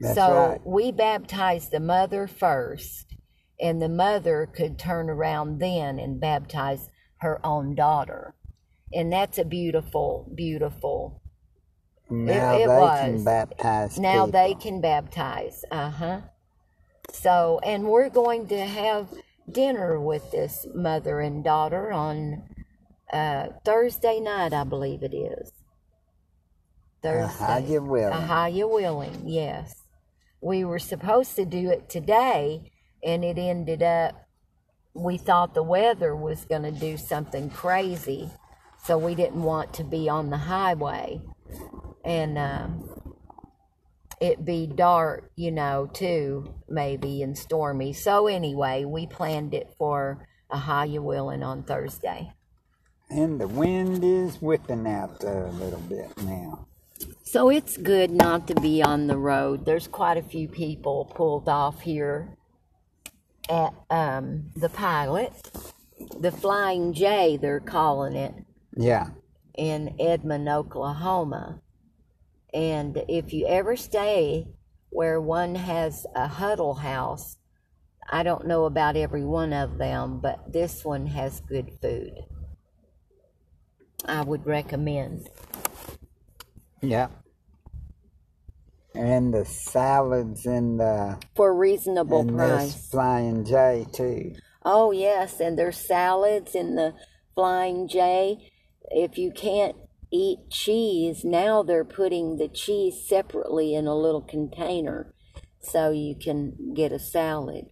That's 0.00 0.16
so 0.16 0.50
right. 0.50 0.60
we 0.64 0.92
baptized 0.92 1.70
the 1.70 1.80
mother 1.80 2.26
first, 2.26 3.16
and 3.60 3.80
the 3.80 3.88
mother 3.88 4.48
could 4.54 4.78
turn 4.78 5.08
around 5.10 5.60
then 5.60 5.98
and 5.98 6.20
baptize 6.20 6.90
her 7.20 7.44
own 7.44 7.74
daughter. 7.74 8.34
And 8.92 9.12
that's 9.12 9.38
a 9.38 9.44
beautiful, 9.44 10.30
beautiful. 10.34 11.22
Now 12.10 12.54
it 12.54 12.58
they 12.60 12.66
was. 12.66 13.00
can 13.00 13.24
baptize 13.24 13.98
Now 13.98 14.26
people. 14.26 14.40
they 14.40 14.54
can 14.54 14.80
baptize. 14.80 15.64
Uh 15.70 15.90
huh. 15.90 16.20
So, 17.12 17.60
and 17.62 17.84
we're 17.84 18.10
going 18.10 18.48
to 18.48 18.58
have 18.64 19.08
dinner 19.50 19.98
with 20.00 20.30
this 20.30 20.66
mother 20.74 21.20
and 21.20 21.42
daughter 21.42 21.90
on 21.90 22.42
uh, 23.12 23.48
Thursday 23.64 24.20
night, 24.20 24.52
I 24.52 24.64
believe 24.64 25.02
it 25.02 25.14
is. 25.14 25.52
Thursday. 27.02 27.44
Ahaya 27.44 27.86
willing. 27.86 28.12
Ahaya 28.12 28.70
willing, 28.70 29.22
yes. 29.24 29.74
We 30.40 30.64
were 30.64 30.78
supposed 30.78 31.34
to 31.36 31.44
do 31.44 31.70
it 31.70 31.88
today, 31.88 32.70
and 33.02 33.24
it 33.24 33.38
ended 33.38 33.82
up, 33.82 34.26
we 34.94 35.16
thought 35.16 35.54
the 35.54 35.62
weather 35.62 36.14
was 36.14 36.44
going 36.44 36.62
to 36.62 36.70
do 36.72 36.96
something 36.96 37.50
crazy, 37.50 38.30
so 38.84 38.98
we 38.98 39.14
didn't 39.14 39.42
want 39.42 39.72
to 39.74 39.84
be 39.84 40.08
on 40.08 40.30
the 40.30 40.36
highway. 40.38 41.20
And 42.08 42.38
um, 42.38 42.88
it 44.20 44.44
be 44.44 44.66
dark, 44.66 45.30
you 45.36 45.52
know, 45.52 45.88
too, 45.92 46.54
maybe, 46.68 47.22
and 47.22 47.36
stormy. 47.36 47.92
So, 47.92 48.26
anyway, 48.26 48.84
we 48.86 49.06
planned 49.06 49.52
it 49.54 49.74
for 49.78 50.26
Ahaya 50.50 51.00
willing 51.00 51.42
on 51.42 51.62
Thursday. 51.64 52.32
And 53.10 53.40
the 53.40 53.48
wind 53.48 54.02
is 54.04 54.40
whipping 54.40 54.86
out 54.86 55.20
there 55.20 55.46
a 55.46 55.50
little 55.52 55.80
bit 55.80 56.10
now. 56.22 56.66
So 57.24 57.50
it's 57.50 57.76
good 57.76 58.10
not 58.10 58.46
to 58.48 58.54
be 58.54 58.82
on 58.82 59.06
the 59.06 59.18
road. 59.18 59.66
There's 59.66 59.86
quite 59.86 60.16
a 60.16 60.22
few 60.22 60.48
people 60.48 61.12
pulled 61.14 61.48
off 61.48 61.80
here 61.82 62.36
at 63.50 63.74
um, 63.90 64.50
the 64.56 64.68
pilot, 64.70 65.32
the 66.18 66.32
Flying 66.32 66.94
J, 66.94 67.36
they're 67.36 67.60
calling 67.60 68.16
it, 68.16 68.34
Yeah. 68.76 69.08
in 69.56 69.94
Edmond, 70.00 70.48
Oklahoma. 70.48 71.60
And 72.52 73.02
if 73.08 73.32
you 73.32 73.46
ever 73.46 73.76
stay 73.76 74.46
where 74.90 75.20
one 75.20 75.54
has 75.54 76.06
a 76.14 76.26
huddle 76.26 76.74
house, 76.74 77.36
I 78.10 78.22
don't 78.22 78.46
know 78.46 78.64
about 78.64 78.96
every 78.96 79.24
one 79.24 79.52
of 79.52 79.76
them, 79.78 80.20
but 80.20 80.52
this 80.52 80.84
one 80.84 81.06
has 81.08 81.40
good 81.40 81.72
food. 81.82 82.12
I 84.04 84.22
would 84.22 84.46
recommend. 84.46 85.28
Yeah. 86.80 87.08
And 88.94 89.34
the 89.34 89.44
salads 89.44 90.46
in 90.46 90.78
the 90.78 91.18
For 91.36 91.54
reasonable 91.54 92.24
price. 92.24 92.88
Flying 92.88 93.44
J 93.44 93.86
too. 93.92 94.34
Oh 94.64 94.90
yes, 94.90 95.40
and 95.40 95.58
there's 95.58 95.76
salads 95.78 96.54
in 96.54 96.74
the 96.74 96.94
Flying 97.34 97.88
J. 97.88 98.50
If 98.90 99.18
you 99.18 99.30
can't 99.30 99.76
eat 100.10 100.50
cheese, 100.50 101.24
now 101.24 101.62
they're 101.62 101.84
putting 101.84 102.36
the 102.36 102.48
cheese 102.48 103.06
separately 103.06 103.74
in 103.74 103.86
a 103.86 103.96
little 103.96 104.22
container 104.22 105.14
so 105.60 105.90
you 105.90 106.14
can 106.14 106.74
get 106.74 106.92
a 106.92 106.98
salad. 106.98 107.66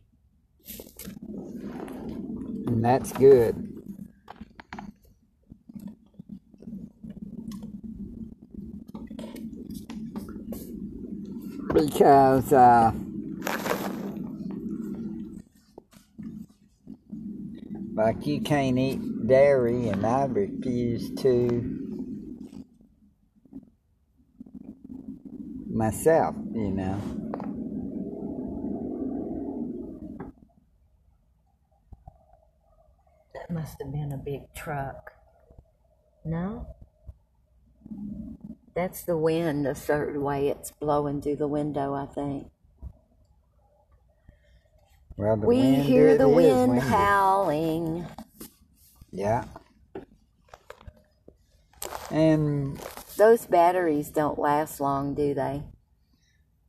And 2.66 2.84
that's 2.84 3.12
good. 3.12 3.72
Because 11.72 12.52
uh, 12.52 12.92
like 17.94 18.26
you 18.26 18.40
can't 18.40 18.78
eat 18.78 19.26
dairy 19.26 19.88
and 19.88 20.04
I 20.06 20.24
refuse 20.24 21.10
to 21.22 21.85
myself, 25.76 26.34
you 26.54 26.70
know. 26.70 27.00
That 33.34 33.50
must 33.50 33.76
have 33.80 33.92
been 33.92 34.12
a 34.12 34.16
big 34.16 34.52
truck. 34.54 35.12
No? 36.24 36.66
That's 38.74 39.02
the 39.04 39.16
wind, 39.16 39.66
a 39.66 39.74
certain 39.74 40.22
way 40.22 40.48
it's 40.48 40.70
blowing 40.70 41.22
through 41.22 41.36
the 41.36 41.48
window, 41.48 41.94
I 41.94 42.06
think. 42.06 42.48
Well, 45.16 45.36
We 45.36 45.76
hear 45.76 46.18
the 46.18 46.28
wind 46.28 46.72
windy. 46.72 46.86
howling. 46.86 48.06
Yeah. 49.12 49.44
And 52.10 52.78
Those 53.16 53.46
batteries 53.46 54.10
don't 54.10 54.38
last 54.38 54.80
long, 54.80 55.14
do 55.14 55.34
they? 55.34 55.62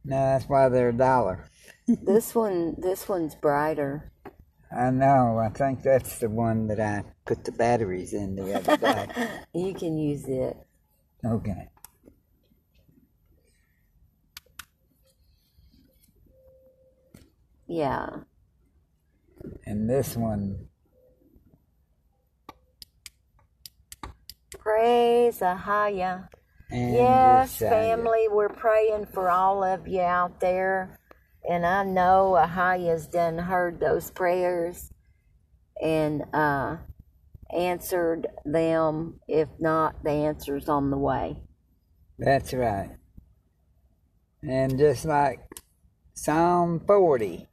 no, 0.04 0.16
that's 0.16 0.46
why 0.46 0.70
they're 0.70 0.90
a 0.90 0.94
dollar. 0.94 1.46
this 1.88 2.34
one 2.36 2.76
this 2.78 3.10
one's 3.10 3.36
brighter. 3.36 4.12
I 4.72 4.90
know. 4.92 5.38
I 5.40 5.50
think 5.50 5.84
that's 5.84 6.20
the 6.20 6.30
one 6.30 6.68
that 6.68 6.80
I 6.80 7.04
put 7.26 7.44
the 7.46 7.52
batteries 7.52 8.14
in 8.14 8.36
the 8.36 8.54
other 8.56 8.78
day. 8.78 9.08
You 9.54 9.74
can 9.74 9.98
use 9.98 10.26
it. 10.28 10.58
okay. 11.26 11.70
Yeah. 17.68 18.08
And 19.66 19.90
this 19.90 20.16
one, 20.16 20.68
Praise 24.58 25.40
Ahaya. 25.40 26.30
And 26.70 26.94
Yes, 26.94 27.58
family, 27.58 28.28
we're 28.30 28.50
praying 28.50 29.08
for 29.08 29.30
all 29.30 29.64
of 29.64 29.88
you 29.88 30.02
out 30.02 30.40
there. 30.40 31.00
And 31.50 31.66
I 31.66 31.84
know 31.84 32.38
Ahaya's 32.38 33.08
done 33.08 33.38
heard 33.38 33.80
those 33.80 34.12
prayers 34.12 34.92
and 35.82 36.24
uh, 36.34 36.78
answered 37.56 38.28
them. 38.44 39.20
If 39.28 39.48
not, 39.60 40.04
the 40.04 40.12
answer's 40.12 40.68
on 40.68 40.92
the 40.92 40.98
way. 40.98 41.38
That's 42.20 42.54
right. 42.54 42.90
And 44.44 44.78
just 44.78 45.06
like 45.06 45.40
Psalm 46.14 46.82
40, 46.86 47.48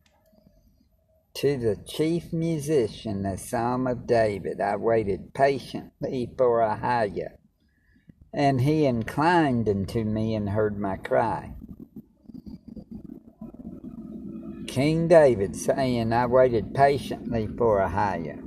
to 1.34 1.56
the 1.58 1.76
chief 1.86 2.32
musician, 2.32 3.22
the 3.22 3.36
Psalm 3.36 3.86
of 3.86 4.06
David, 4.06 4.60
I 4.60 4.76
waited 4.76 5.34
patiently 5.34 6.30
for 6.36 6.60
Ahiah, 6.60 7.36
and 8.34 8.60
he 8.60 8.84
inclined 8.84 9.68
unto 9.68 10.02
me 10.02 10.34
and 10.34 10.50
heard 10.50 10.78
my 10.78 10.96
cry. 10.96 11.52
King 14.66 15.06
David 15.06 15.54
saying, 15.54 16.12
I 16.12 16.26
waited 16.26 16.74
patiently 16.74 17.46
for 17.46 17.78
Ahiah, 17.78 18.42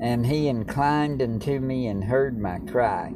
and 0.00 0.26
he 0.26 0.48
inclined 0.48 1.22
unto 1.22 1.60
me 1.60 1.86
and 1.86 2.02
heard 2.02 2.36
my 2.36 2.58
cry. 2.58 3.12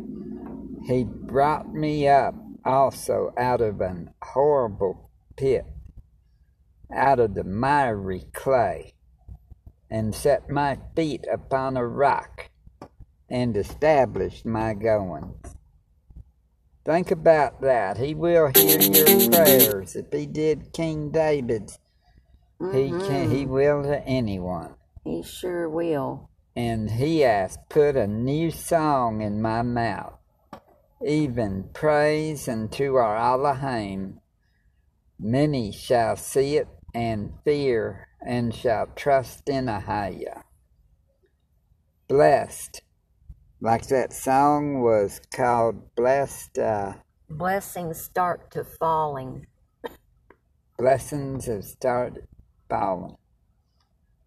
He 0.86 1.02
brought 1.02 1.74
me 1.74 2.06
up 2.06 2.36
also 2.64 3.32
out 3.36 3.60
of 3.60 3.80
an 3.80 4.10
horrible 4.22 5.10
pit, 5.36 5.66
out 6.94 7.18
of 7.18 7.34
the 7.34 7.42
miry 7.42 8.26
clay, 8.32 8.94
and 9.90 10.14
set 10.14 10.48
my 10.48 10.78
feet 10.94 11.26
upon 11.32 11.76
a 11.76 11.86
rock, 11.86 12.50
and 13.30 13.56
established 13.56 14.46
my 14.46 14.74
going. 14.74 15.34
Think 16.84 17.10
about 17.10 17.60
that. 17.60 17.98
He 17.98 18.14
will 18.14 18.50
hear 18.54 18.80
your 18.80 19.30
prayers. 19.30 19.94
If 19.94 20.06
he 20.10 20.26
did 20.26 20.72
King 20.72 21.10
David's, 21.10 21.78
he 22.60 22.88
can 22.88 23.30
he 23.30 23.44
mm-hmm. 23.44 23.52
will 23.52 23.82
to 23.82 24.02
anyone. 24.06 24.74
He 25.04 25.22
sure 25.22 25.68
will. 25.68 26.30
And 26.56 26.90
he 26.90 27.20
has 27.20 27.58
put 27.68 27.94
a 27.96 28.06
new 28.06 28.50
song 28.50 29.20
in 29.20 29.40
my 29.40 29.62
mouth, 29.62 30.18
even 31.06 31.68
praise 31.72 32.48
unto 32.48 32.94
our 32.94 33.16
Elohim. 33.16 34.20
Many 35.20 35.70
shall 35.70 36.16
see 36.16 36.56
it 36.56 36.68
and 36.94 37.32
fear, 37.44 38.08
and 38.24 38.54
shall 38.54 38.86
trust 38.96 39.48
in 39.48 39.66
Ahiah. 39.66 40.42
Blessed, 42.08 42.82
like 43.60 43.86
that 43.88 44.12
song 44.12 44.80
was 44.82 45.20
called 45.32 45.94
Blessed, 45.94 46.58
uh, 46.58 46.94
Blessings 47.28 48.00
start 48.00 48.50
to 48.52 48.64
falling. 48.64 49.46
Blessings 50.78 51.46
have 51.46 51.64
started 51.64 52.26
falling. 52.70 53.16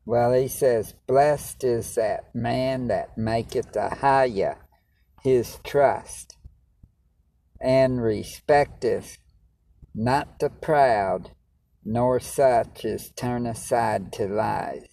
Well, 0.06 0.34
he 0.34 0.48
says, 0.48 0.94
Blessed 1.08 1.64
is 1.64 1.96
that 1.96 2.36
man 2.36 2.88
that 2.88 3.18
maketh 3.18 3.76
Ahijah 3.76 4.58
his 5.24 5.60
trust, 5.64 6.38
and 7.60 8.02
respecteth 8.02 9.18
not 9.94 10.40
the 10.40 10.50
proud, 10.50 11.32
nor 11.86 12.20
such 12.20 12.86
as 12.86 13.12
turn 13.12 13.46
aside 13.46 14.12
to 14.14 14.28
lies. 14.28 14.91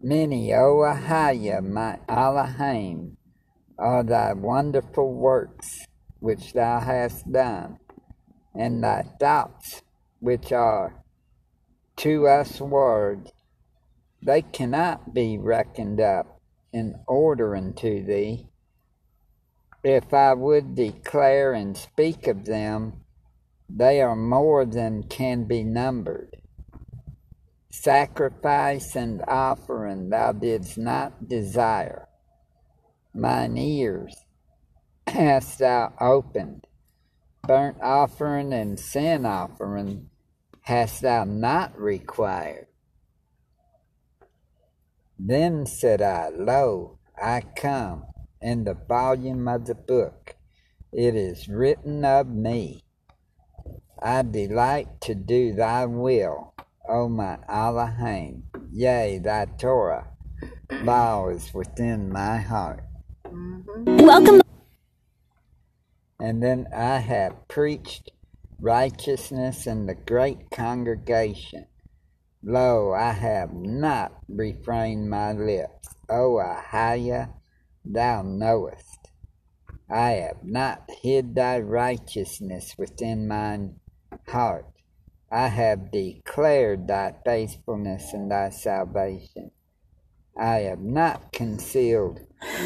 Many, 0.00 0.52
O 0.52 0.82
Ahijah, 0.82 1.62
my 1.62 1.98
Elohim, 2.06 3.16
are 3.78 4.02
thy 4.02 4.34
wonderful 4.34 5.12
works 5.12 5.86
which 6.20 6.52
thou 6.52 6.80
hast 6.80 7.32
done, 7.32 7.78
and 8.54 8.84
thy 8.84 9.02
thoughts 9.18 9.82
which 10.20 10.52
are 10.52 11.02
to 11.96 12.28
us 12.28 12.60
words, 12.60 13.32
they 14.22 14.42
cannot 14.42 15.14
be 15.14 15.38
reckoned 15.38 16.00
up 16.00 16.40
in 16.72 16.96
order 17.08 17.56
unto 17.56 18.04
thee. 18.04 18.48
If 19.82 20.12
I 20.12 20.34
would 20.34 20.74
declare 20.74 21.54
and 21.54 21.74
speak 21.74 22.26
of 22.26 22.44
them, 22.44 23.04
they 23.68 24.02
are 24.02 24.16
more 24.16 24.66
than 24.66 25.04
can 25.04 25.44
be 25.44 25.64
numbered. 25.64 26.35
Sacrifice 27.82 28.96
and 28.96 29.22
offering 29.28 30.08
thou 30.08 30.32
didst 30.32 30.78
not 30.78 31.28
desire. 31.28 32.08
Mine 33.14 33.56
ears 33.56 34.16
hast 35.06 35.60
thou 35.60 35.92
opened. 36.00 36.66
Burnt 37.46 37.76
offering 37.80 38.52
and 38.52 38.80
sin 38.80 39.24
offering 39.24 40.10
hast 40.62 41.02
thou 41.02 41.24
not 41.24 41.78
required. 41.78 42.66
Then 45.18 45.66
said 45.66 46.02
I, 46.02 46.30
Lo, 46.30 46.98
I 47.22 47.42
come. 47.54 48.06
In 48.40 48.64
the 48.64 48.74
volume 48.74 49.46
of 49.48 49.66
the 49.66 49.74
book 49.74 50.34
it 50.92 51.14
is 51.14 51.46
written 51.46 52.04
of 52.04 52.26
me. 52.26 52.84
I 54.02 54.22
delight 54.22 55.00
to 55.02 55.14
do 55.14 55.52
thy 55.52 55.84
will, 55.86 56.54
O 56.88 57.08
my 57.08 57.38
Elohim. 57.48 58.44
Yea, 58.70 59.18
thy 59.18 59.46
Torah 59.58 60.08
law 60.82 61.28
is 61.28 61.52
within 61.54 62.10
my 62.10 62.38
heart. 62.38 62.82
Mm-hmm. 63.26 64.04
Welcome. 64.04 64.40
And 66.18 66.42
then 66.42 66.66
I 66.74 66.98
have 66.98 67.48
preached 67.48 68.10
righteousness 68.60 69.66
in 69.66 69.86
the 69.86 69.94
great 69.94 70.50
congregation. 70.50 71.66
Lo, 72.42 72.92
I 72.92 73.12
have 73.12 73.52
not 73.52 74.12
refrained 74.28 75.10
my 75.10 75.32
lips. 75.32 75.88
Oh, 76.08 76.36
o 76.36 76.38
Ahijah, 76.38 77.30
thou 77.84 78.22
knowest. 78.22 79.10
I 79.90 80.10
have 80.12 80.42
not 80.42 80.88
hid 81.02 81.34
thy 81.34 81.58
righteousness 81.60 82.74
within 82.78 83.28
mine 83.28 83.80
heart. 84.28 84.66
I 85.30 85.48
have 85.48 85.90
declared 85.90 86.86
thy 86.86 87.14
faithfulness 87.24 88.12
and 88.12 88.30
thy 88.30 88.50
salvation. 88.50 89.50
I 90.36 90.60
have 90.60 90.80
not 90.80 91.32
concealed 91.32 92.20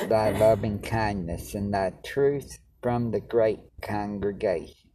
thy 0.08 0.30
loving 0.30 0.80
kindness 0.80 1.54
and 1.54 1.72
thy 1.72 1.92
truth 2.04 2.58
from 2.82 3.12
the 3.12 3.20
great 3.20 3.60
congregation. 3.80 4.90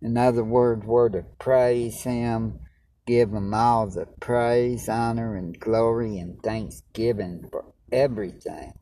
In 0.00 0.16
other 0.16 0.44
words, 0.44 0.84
we're 0.84 1.08
to 1.10 1.24
praise 1.38 2.02
him, 2.02 2.60
give 3.06 3.32
him 3.32 3.54
all 3.54 3.88
the 3.88 4.06
praise, 4.20 4.88
honor, 4.88 5.36
and 5.36 5.58
glory 5.58 6.18
and 6.18 6.40
thanksgiving 6.42 7.48
for 7.50 7.64
everything. 7.90 8.74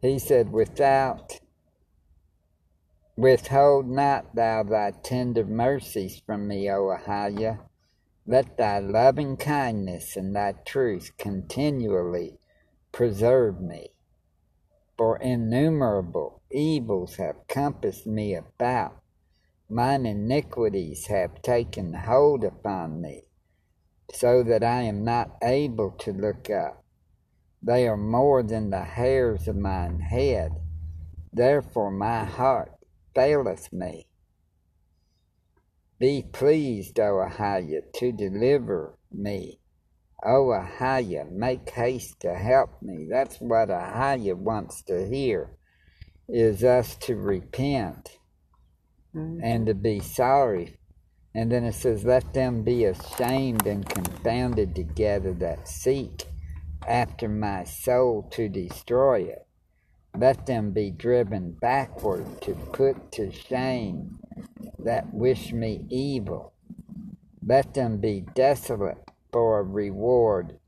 He 0.00 0.18
said, 0.18 0.52
Without 0.52 1.40
withhold 3.20 3.88
not 3.88 4.34
thou 4.34 4.62
thy 4.62 4.92
tender 5.02 5.44
mercies 5.44 6.22
from 6.24 6.48
me, 6.48 6.70
O 6.70 6.88
Ahijah. 6.88 7.60
Let 8.26 8.56
thy 8.56 8.78
loving 8.78 9.36
kindness 9.36 10.16
and 10.16 10.34
thy 10.34 10.52
truth 10.64 11.12
continually 11.18 12.38
preserve 12.92 13.60
me. 13.60 13.90
For 14.96 15.18
innumerable 15.18 16.42
evils 16.50 17.16
have 17.16 17.46
compassed 17.48 18.06
me 18.06 18.34
about 18.34 19.00
Mine 19.72 20.04
iniquities 20.04 21.06
have 21.06 21.42
taken 21.42 21.94
hold 21.94 22.42
upon 22.42 23.00
me, 23.00 23.22
so 24.12 24.42
that 24.42 24.64
I 24.64 24.82
am 24.82 25.04
not 25.04 25.36
able 25.42 25.92
to 25.92 26.12
look 26.12 26.50
up. 26.50 26.82
They 27.62 27.86
are 27.86 27.96
more 27.96 28.42
than 28.42 28.70
the 28.70 28.82
hairs 28.82 29.46
of 29.46 29.54
mine 29.54 30.00
head. 30.00 30.56
Therefore 31.32 31.92
my 31.92 32.24
heart 32.24 32.72
faileth 33.14 33.72
me. 33.72 34.06
Be 35.98 36.22
pleased, 36.32 36.98
O 36.98 37.18
Ahijah, 37.18 37.82
to 37.96 38.12
deliver 38.12 38.98
me. 39.12 39.60
O 40.24 40.50
Ahijah, 40.50 41.26
make 41.30 41.68
haste 41.70 42.20
to 42.20 42.34
help 42.34 42.80
me. 42.82 43.06
That's 43.10 43.36
what 43.36 43.70
Ahijah 43.70 44.36
wants 44.36 44.82
to 44.84 45.06
hear, 45.06 45.56
is 46.28 46.64
us 46.64 46.96
to 46.96 47.16
repent 47.16 48.18
mm-hmm. 49.14 49.42
and 49.42 49.66
to 49.66 49.74
be 49.74 50.00
sorry. 50.00 50.78
And 51.34 51.52
then 51.52 51.64
it 51.64 51.74
says, 51.74 52.04
Let 52.04 52.32
them 52.32 52.62
be 52.62 52.84
ashamed 52.84 53.66
and 53.66 53.88
confounded 53.88 54.74
together 54.74 55.32
that 55.34 55.68
seek 55.68 56.24
after 56.86 57.28
my 57.28 57.64
soul 57.64 58.28
to 58.32 58.48
destroy 58.48 59.20
it. 59.20 59.46
Let 60.16 60.46
them 60.46 60.72
be 60.72 60.90
driven 60.90 61.52
backward 61.52 62.42
to 62.42 62.54
put 62.54 63.12
to 63.12 63.30
shame 63.32 64.18
that 64.78 65.12
wish 65.14 65.52
me 65.52 65.84
evil. 65.88 66.52
Let 67.46 67.74
them 67.74 67.98
be 67.98 68.26
desolate 68.34 68.98
for 69.32 69.60
a 69.60 69.64
reward 69.64 70.58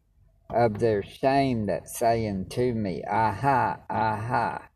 of 0.51 0.79
their 0.79 1.03
shame 1.03 1.67
that 1.67 1.89
saying 1.89 2.47
to 2.51 2.75
me, 2.75 3.03
Aha, 3.09 3.81
aha. 3.89 4.69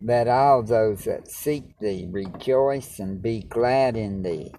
Let 0.00 0.28
all 0.28 0.62
those 0.62 1.04
that 1.04 1.30
seek 1.30 1.78
thee 1.78 2.08
rejoice 2.10 2.98
and 2.98 3.22
be 3.22 3.40
glad 3.40 3.96
in 3.96 4.22
thee. 4.22 4.52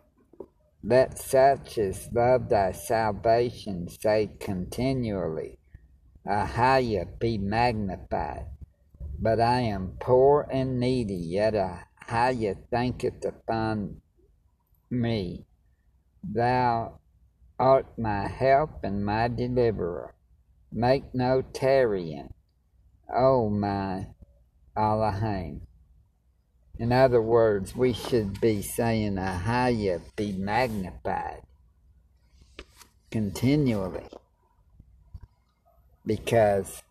Let 0.84 1.18
such 1.18 1.78
as 1.78 2.10
love 2.14 2.50
thy 2.50 2.72
salvation 2.72 3.88
say 3.88 4.32
continually, 4.40 5.58
Ahijah 6.26 7.08
be 7.20 7.38
magnified. 7.38 8.46
But 9.20 9.40
I 9.40 9.62
am 9.62 9.98
poor 10.00 10.48
and 10.52 10.80
needy, 10.80 11.16
yet 11.16 11.56
Ahijah 11.56 12.58
thinketh 12.70 13.24
upon 13.26 14.02
me. 14.90 15.46
Thou 16.24 17.00
art 17.60 17.98
my 17.98 18.28
help 18.28 18.84
and 18.84 19.06
my 19.06 19.28
deliverer. 19.28 20.14
Make 20.72 21.14
no 21.14 21.42
tarrying, 21.42 22.34
O 23.14 23.50
my 23.50 24.08
Elohim. 24.76 25.62
In 26.78 26.92
other 26.92 27.22
words, 27.22 27.76
we 27.76 27.94
should 27.94 28.42
be 28.42 28.62
saying 28.62 29.18
Ahijah 29.18 30.02
be 30.18 30.34
magnified 30.34 31.42
continually 33.10 34.10
because 36.06 36.84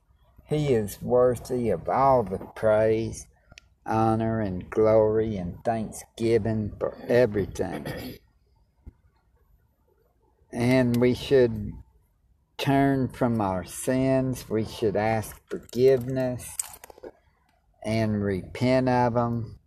he 0.54 0.74
is 0.74 1.02
worthy 1.02 1.70
of 1.70 1.88
all 1.88 2.22
the 2.22 2.38
praise, 2.38 3.26
honor, 3.84 4.40
and 4.40 4.70
glory 4.70 5.36
and 5.36 5.62
thanksgiving 5.64 6.72
for 6.78 6.96
everything. 7.08 7.86
And 10.52 10.96
we 10.96 11.14
should 11.14 11.72
turn 12.56 13.08
from 13.08 13.40
our 13.40 13.64
sins, 13.64 14.48
we 14.48 14.64
should 14.64 14.96
ask 14.96 15.40
forgiveness 15.50 16.56
and 17.84 18.24
repent 18.24 18.88
of 18.88 19.14
them 19.14 19.58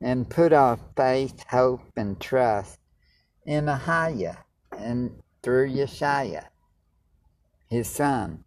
and 0.00 0.28
put 0.28 0.52
our 0.52 0.78
faith, 0.96 1.44
hope, 1.48 1.82
and 1.96 2.20
trust 2.20 2.78
in 3.46 3.68
Ahijah 3.68 4.44
and 4.76 5.22
through 5.42 5.68
Yeshua, 5.70 6.46
his 7.68 7.88
son, 7.88 8.43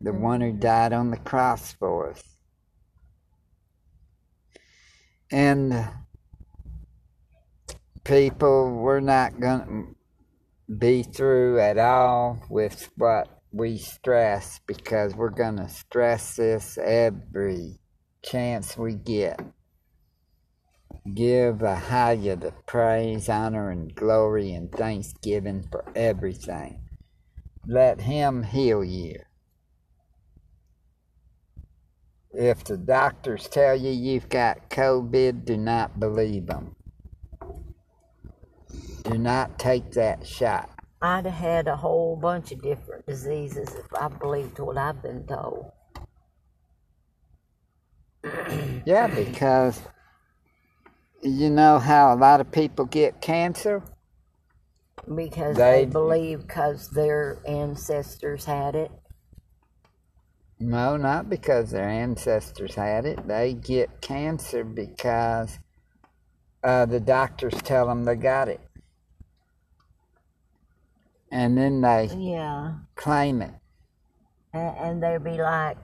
the 0.00 0.10
mm-hmm. 0.10 0.20
one 0.20 0.40
who 0.40 0.52
died 0.52 0.92
on 0.92 1.10
the 1.10 1.16
cross 1.16 1.72
for 1.72 2.10
us. 2.10 2.22
And 5.30 5.88
people, 8.04 8.76
we're 8.76 9.00
not 9.00 9.40
going 9.40 9.60
to 10.68 10.74
be 10.74 11.02
through 11.02 11.60
at 11.60 11.78
all 11.78 12.42
with 12.48 12.90
what 12.96 13.28
we 13.52 13.78
stress 13.78 14.60
because 14.66 15.14
we're 15.14 15.30
going 15.30 15.56
to 15.56 15.68
stress 15.68 16.36
this 16.36 16.78
every 16.78 17.80
chance 18.22 18.76
we 18.76 18.94
get. 18.94 19.40
Give 21.14 21.62
Ahijah 21.62 22.36
the 22.36 22.52
praise, 22.66 23.28
honor, 23.28 23.70
and 23.70 23.94
glory 23.94 24.52
and 24.52 24.70
thanksgiving 24.70 25.66
for 25.70 25.84
everything. 25.94 26.80
let 27.66 28.00
Him 28.00 28.42
heal 28.42 28.84
you. 28.84 29.20
If 32.38 32.64
the 32.64 32.76
doctors 32.76 33.48
tell 33.48 33.74
you 33.74 33.90
you've 33.90 34.28
got 34.28 34.68
COVID, 34.68 35.46
do 35.46 35.56
not 35.56 35.98
believe 35.98 36.46
them. 36.48 36.76
Do 39.04 39.16
not 39.16 39.58
take 39.58 39.92
that 39.92 40.26
shot. 40.26 40.68
I'd 41.00 41.24
have 41.24 41.34
had 41.34 41.66
a 41.66 41.76
whole 41.76 42.14
bunch 42.14 42.52
of 42.52 42.60
different 42.60 43.06
diseases 43.06 43.74
if 43.74 43.86
I 43.98 44.08
believed 44.08 44.58
what 44.58 44.76
I've 44.76 45.00
been 45.00 45.26
told. 45.26 45.72
yeah, 48.84 49.06
because 49.06 49.80
you 51.22 51.48
know 51.48 51.78
how 51.78 52.14
a 52.14 52.16
lot 52.16 52.42
of 52.42 52.52
people 52.52 52.84
get 52.84 53.22
cancer? 53.22 53.82
Because 55.14 55.56
they, 55.56 55.86
they 55.86 55.90
believe 55.90 56.46
because 56.46 56.90
their 56.90 57.38
ancestors 57.46 58.44
had 58.44 58.74
it. 58.74 58.90
No, 60.58 60.96
not 60.96 61.28
because 61.28 61.70
their 61.70 61.88
ancestors 61.88 62.74
had 62.74 63.04
it. 63.04 63.26
They 63.28 63.52
get 63.52 64.00
cancer 64.00 64.64
because 64.64 65.58
uh, 66.64 66.86
the 66.86 67.00
doctors 67.00 67.54
tell 67.62 67.86
them 67.86 68.04
they 68.04 68.16
got 68.16 68.48
it. 68.48 68.60
And 71.30 71.58
then 71.58 71.82
they 71.82 72.08
yeah. 72.16 72.74
claim 72.94 73.42
it. 73.42 73.52
And, 74.54 74.76
and 74.78 75.02
they'd 75.02 75.22
be 75.22 75.42
like, 75.42 75.76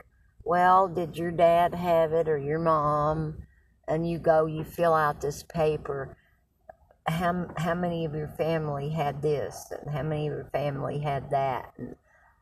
well, 0.44 0.88
did 0.88 1.18
your 1.18 1.30
dad 1.30 1.74
have 1.74 2.12
it 2.12 2.28
or 2.28 2.38
your 2.38 2.58
mom? 2.58 3.42
And 3.86 4.08
you 4.08 4.18
go, 4.18 4.46
you 4.46 4.64
fill 4.64 4.94
out 4.94 5.20
this 5.20 5.42
paper. 5.42 6.16
How, 7.06 7.48
how 7.58 7.74
many 7.74 8.06
of 8.06 8.14
your 8.14 8.28
family 8.28 8.88
had 8.88 9.20
this? 9.20 9.70
And 9.70 9.94
how 9.94 10.02
many 10.02 10.28
of 10.28 10.32
your 10.32 10.50
family 10.52 11.00
had 11.00 11.30
that? 11.30 11.72
And 11.76 11.96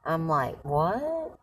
I'm 0.05 0.29
like, 0.29 0.65
what? 0.65 1.39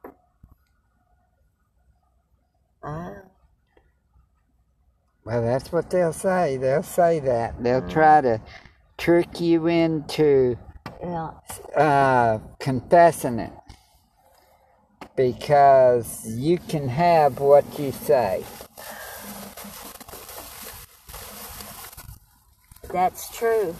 Well, 5.25 5.41
that's 5.41 5.73
what 5.73 5.89
they'll 5.89 6.13
say. 6.13 6.55
They'll 6.55 6.83
say 6.83 7.19
that. 7.19 7.61
They'll 7.61 7.87
try 7.89 8.21
to 8.21 8.39
trick 8.97 9.41
you 9.41 9.67
into 9.67 10.57
yeah. 11.01 11.31
uh, 11.75 12.39
confessing 12.59 13.39
it 13.39 13.51
because 15.17 16.25
you 16.27 16.57
can 16.57 16.87
have 16.87 17.39
what 17.39 17.77
you 17.77 17.91
say. 17.91 18.45
That's 22.93 23.35
true. 23.35 23.75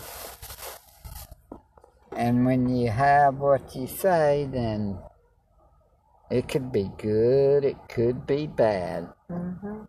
And 2.12 2.46
when 2.46 2.68
you 2.68 2.90
have 2.90 3.36
what 3.36 3.74
you 3.74 3.88
say, 3.88 4.50
then 4.52 4.98
it 6.30 6.48
could 6.48 6.72
be 6.72 6.92
good, 6.98 7.64
it 7.64 7.78
could 7.90 8.28
be 8.28 8.48
bad. 8.48 9.08
Mm-hmm. 9.30 9.84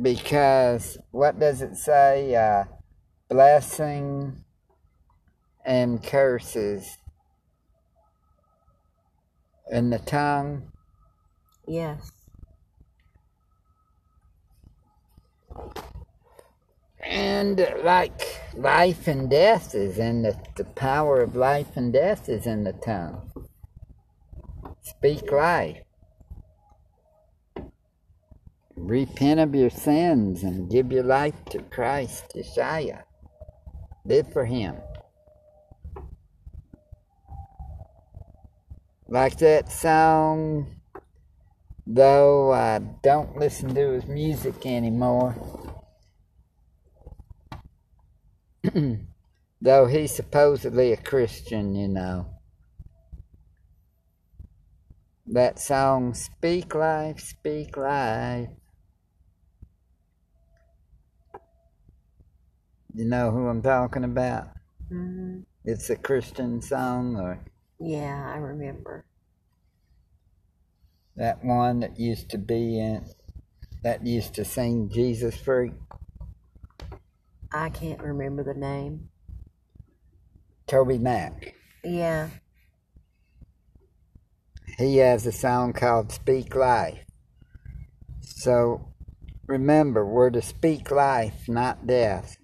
Because 0.00 0.98
what 1.10 1.38
does 1.38 1.60
it 1.62 1.76
say? 1.76 2.34
Uh, 2.34 2.64
blessing 3.28 4.44
and 5.64 6.02
curses 6.02 6.98
in 9.70 9.90
the 9.90 9.98
tongue. 9.98 10.72
Yes. 11.66 12.10
And 17.08 17.66
like 17.82 18.38
life 18.54 19.08
and 19.08 19.30
death 19.30 19.74
is 19.74 19.98
in 19.98 20.22
the, 20.22 20.38
the 20.56 20.64
power 20.64 21.22
of 21.22 21.34
life 21.34 21.74
and 21.74 21.90
death 21.90 22.28
is 22.28 22.46
in 22.46 22.64
the 22.64 22.74
tongue. 22.74 23.32
Speak 24.82 25.32
life. 25.32 25.78
Repent 28.76 29.40
of 29.40 29.54
your 29.54 29.70
sins 29.70 30.42
and 30.42 30.70
give 30.70 30.92
your 30.92 31.02
life 31.02 31.34
to 31.46 31.62
Christ, 31.62 32.32
Yeshua. 32.36 33.04
Live 34.04 34.30
for 34.30 34.44
Him. 34.44 34.76
Like 39.08 39.38
that 39.38 39.72
song, 39.72 40.66
though 41.86 42.52
I 42.52 42.80
don't 43.02 43.38
listen 43.38 43.74
to 43.74 43.92
his 43.92 44.04
music 44.04 44.66
anymore. 44.66 45.34
though 49.60 49.86
he's 49.86 50.14
supposedly 50.14 50.92
a 50.92 50.96
Christian, 50.96 51.74
you 51.74 51.88
know. 51.88 52.26
That 55.26 55.58
song, 55.58 56.14
Speak 56.14 56.74
Life, 56.74 57.20
Speak 57.20 57.76
Life. 57.76 58.48
You 62.94 63.04
know 63.04 63.30
who 63.30 63.46
I'm 63.46 63.62
talking 63.62 64.04
about? 64.04 64.48
Mm-hmm. 64.90 65.40
It's 65.64 65.90
a 65.90 65.96
Christian 65.96 66.62
song, 66.62 67.16
or? 67.16 67.38
Yeah, 67.78 68.32
I 68.34 68.38
remember. 68.38 69.04
That 71.14 71.44
one 71.44 71.80
that 71.80 71.98
used 72.00 72.30
to 72.30 72.38
be 72.38 72.80
in, 72.80 73.04
that 73.82 74.06
used 74.06 74.34
to 74.34 74.44
sing 74.44 74.88
Jesus 74.88 75.36
Freak. 75.36 75.74
I 77.52 77.70
can't 77.70 78.02
remember 78.02 78.42
the 78.42 78.54
name. 78.54 79.08
TobyMac. 80.66 81.52
Yeah. 81.82 82.28
He 84.76 84.98
has 84.98 85.26
a 85.26 85.32
song 85.32 85.72
called 85.72 86.12
Speak 86.12 86.54
Life. 86.54 87.04
So 88.20 88.92
remember, 89.46 90.04
we're 90.04 90.30
to 90.30 90.42
speak 90.42 90.90
life, 90.90 91.48
not 91.48 91.86
death. 91.86 92.36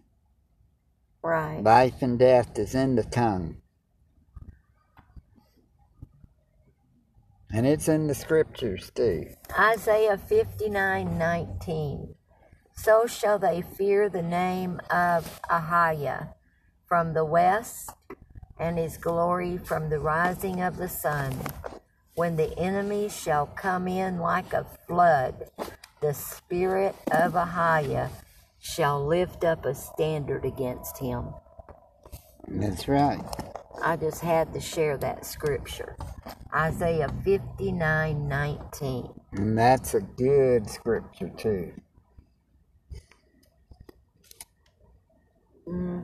Right. 1.22 1.62
Life 1.62 2.02
and 2.02 2.18
death 2.18 2.58
is 2.58 2.74
in 2.74 2.96
the 2.96 3.04
tongue. 3.04 3.58
And 7.52 7.66
it's 7.66 7.86
in 7.88 8.08
the 8.08 8.14
scriptures 8.14 8.90
too. 8.94 9.26
Isaiah 9.56 10.18
59 10.18 11.16
19. 11.16 12.14
So 12.76 13.06
shall 13.06 13.38
they 13.38 13.62
fear 13.62 14.08
the 14.08 14.22
name 14.22 14.80
of 14.90 15.40
Ahaya 15.50 16.34
from 16.86 17.14
the 17.14 17.24
west, 17.24 17.90
and 18.58 18.78
his 18.78 18.96
glory 18.98 19.58
from 19.58 19.90
the 19.90 19.98
rising 19.98 20.60
of 20.60 20.76
the 20.76 20.88
sun. 20.88 21.34
When 22.14 22.36
the 22.36 22.56
enemy 22.58 23.08
shall 23.08 23.46
come 23.46 23.88
in 23.88 24.18
like 24.18 24.52
a 24.52 24.66
flood, 24.86 25.50
the 26.00 26.14
spirit 26.14 26.94
of 27.10 27.32
Ahaya 27.32 28.10
shall 28.60 29.04
lift 29.04 29.44
up 29.44 29.64
a 29.64 29.74
standard 29.74 30.44
against 30.44 30.98
him. 30.98 31.34
That's 32.46 32.86
right. 32.86 33.24
I 33.82 33.96
just 33.96 34.20
had 34.20 34.52
to 34.52 34.60
share 34.60 34.96
that 34.98 35.26
scripture. 35.26 35.96
Isaiah 36.54 37.12
59 37.24 38.28
19. 38.28 39.08
And 39.32 39.58
that's 39.58 39.94
a 39.94 40.00
good 40.00 40.68
scripture, 40.70 41.30
too. 41.30 41.72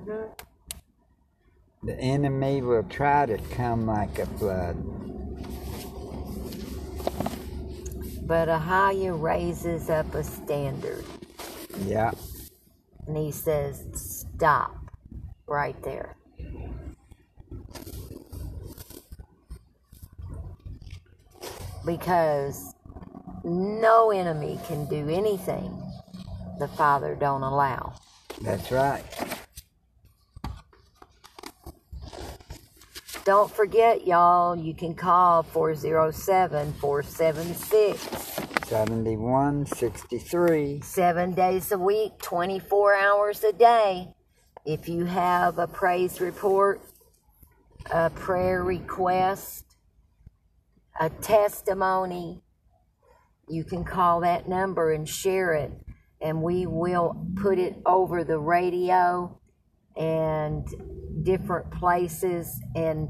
Mm-hmm. 0.06 1.86
The 1.86 1.98
enemy 1.98 2.60
will 2.60 2.82
try 2.84 3.26
to 3.26 3.38
come 3.54 3.86
like 3.86 4.18
a 4.18 4.26
flood. 4.26 4.76
But 8.26 8.48
Ahaya 8.48 9.20
raises 9.20 9.90
up 9.90 10.14
a 10.14 10.22
standard. 10.22 11.04
Yeah. 11.84 12.12
And 13.06 13.16
he 13.16 13.32
says, 13.32 13.84
stop 13.94 14.76
right 15.46 15.80
there. 15.82 16.16
Because 21.84 22.74
no 23.42 24.10
enemy 24.10 24.60
can 24.66 24.86
do 24.86 25.08
anything 25.08 25.82
the 26.58 26.68
Father 26.68 27.16
don't 27.16 27.42
allow. 27.42 27.94
That's 28.42 28.70
right. 28.70 29.02
Don't 33.30 33.48
forget, 33.48 34.08
y'all, 34.08 34.56
you 34.56 34.74
can 34.74 34.92
call 34.92 35.44
407 35.44 36.72
476 36.72 38.00
7163. 38.66 40.80
Seven 40.82 41.34
days 41.34 41.70
a 41.70 41.78
week, 41.78 42.18
24 42.20 42.96
hours 42.96 43.44
a 43.44 43.52
day. 43.52 44.08
If 44.66 44.88
you 44.88 45.04
have 45.04 45.60
a 45.60 45.68
praise 45.68 46.20
report, 46.20 46.80
a 47.92 48.10
prayer 48.10 48.64
request, 48.64 49.76
a 51.00 51.08
testimony, 51.08 52.42
you 53.48 53.62
can 53.62 53.84
call 53.84 54.22
that 54.22 54.48
number 54.48 54.92
and 54.92 55.08
share 55.08 55.54
it, 55.54 55.70
and 56.20 56.42
we 56.42 56.66
will 56.66 57.28
put 57.36 57.60
it 57.60 57.76
over 57.86 58.24
the 58.24 58.40
radio 58.40 59.38
and 59.96 60.66
different 61.22 61.70
places 61.70 62.60
and 62.74 63.08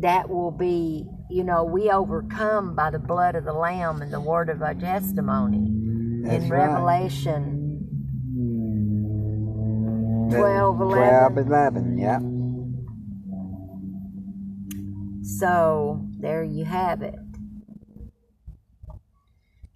that 0.00 0.28
will 0.28 0.50
be, 0.50 1.06
you 1.30 1.44
know, 1.44 1.64
we 1.64 1.90
overcome 1.90 2.74
by 2.74 2.90
the 2.90 2.98
blood 2.98 3.36
of 3.36 3.44
the 3.44 3.52
Lamb 3.52 4.02
and 4.02 4.12
the 4.12 4.20
word 4.20 4.48
of 4.48 4.62
our 4.62 4.74
testimony. 4.74 5.70
That's 6.24 6.44
in 6.44 6.50
right. 6.50 6.66
Revelation 6.66 7.64
12, 10.30 10.80
11. 10.80 11.34
12, 11.34 11.38
11, 11.38 11.98
yeah. 11.98 12.18
So 15.38 16.04
there 16.18 16.42
you 16.42 16.64
have 16.64 17.02
it. 17.02 17.14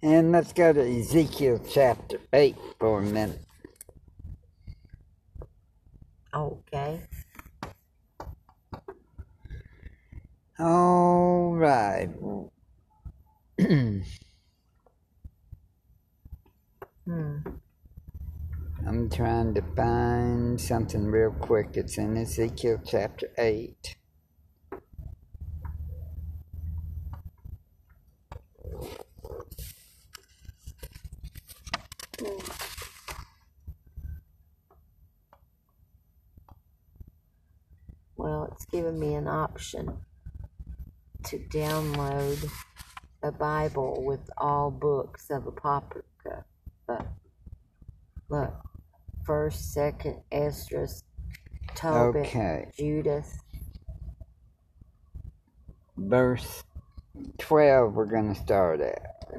And 0.01 0.31
let's 0.31 0.53
go 0.53 0.71
to 0.71 0.99
Ezekiel 0.99 1.61
chapter 1.69 2.19
8 2.31 2.55
for 2.79 2.99
a 2.99 3.03
minute. 3.03 3.41
Okay. 6.33 7.01
All 10.59 11.55
right. 11.55 12.09
Hmm. 17.05 17.37
I'm 18.85 19.09
trying 19.09 19.53
to 19.53 19.61
find 19.75 20.59
something 20.59 21.05
real 21.05 21.31
quick. 21.31 21.69
It's 21.75 21.97
in 21.97 22.17
Ezekiel 22.17 22.81
chapter 22.85 23.27
8. 23.37 23.95
Well, 38.17 38.49
it's 38.51 38.65
given 38.65 38.99
me 38.99 39.13
an 39.15 39.29
option 39.29 39.99
to 41.29 41.37
download 41.37 42.51
a 43.21 43.31
Bible 43.31 44.03
with 44.05 44.29
all 44.37 44.71
books 44.71 45.29
of 45.29 45.45
Apocrypha. 45.45 46.45
But 46.87 47.07
look, 48.29 48.53
First, 49.25 49.73
Second, 49.73 50.21
Esdras, 50.31 51.03
Tobit, 51.75 52.25
Okay. 52.27 52.71
Judith. 52.75 53.43
Verse 55.97 56.63
12, 57.37 57.93
we're 57.93 58.05
going 58.05 58.33
to 58.33 58.39
start 58.39 58.81
at. 58.81 59.31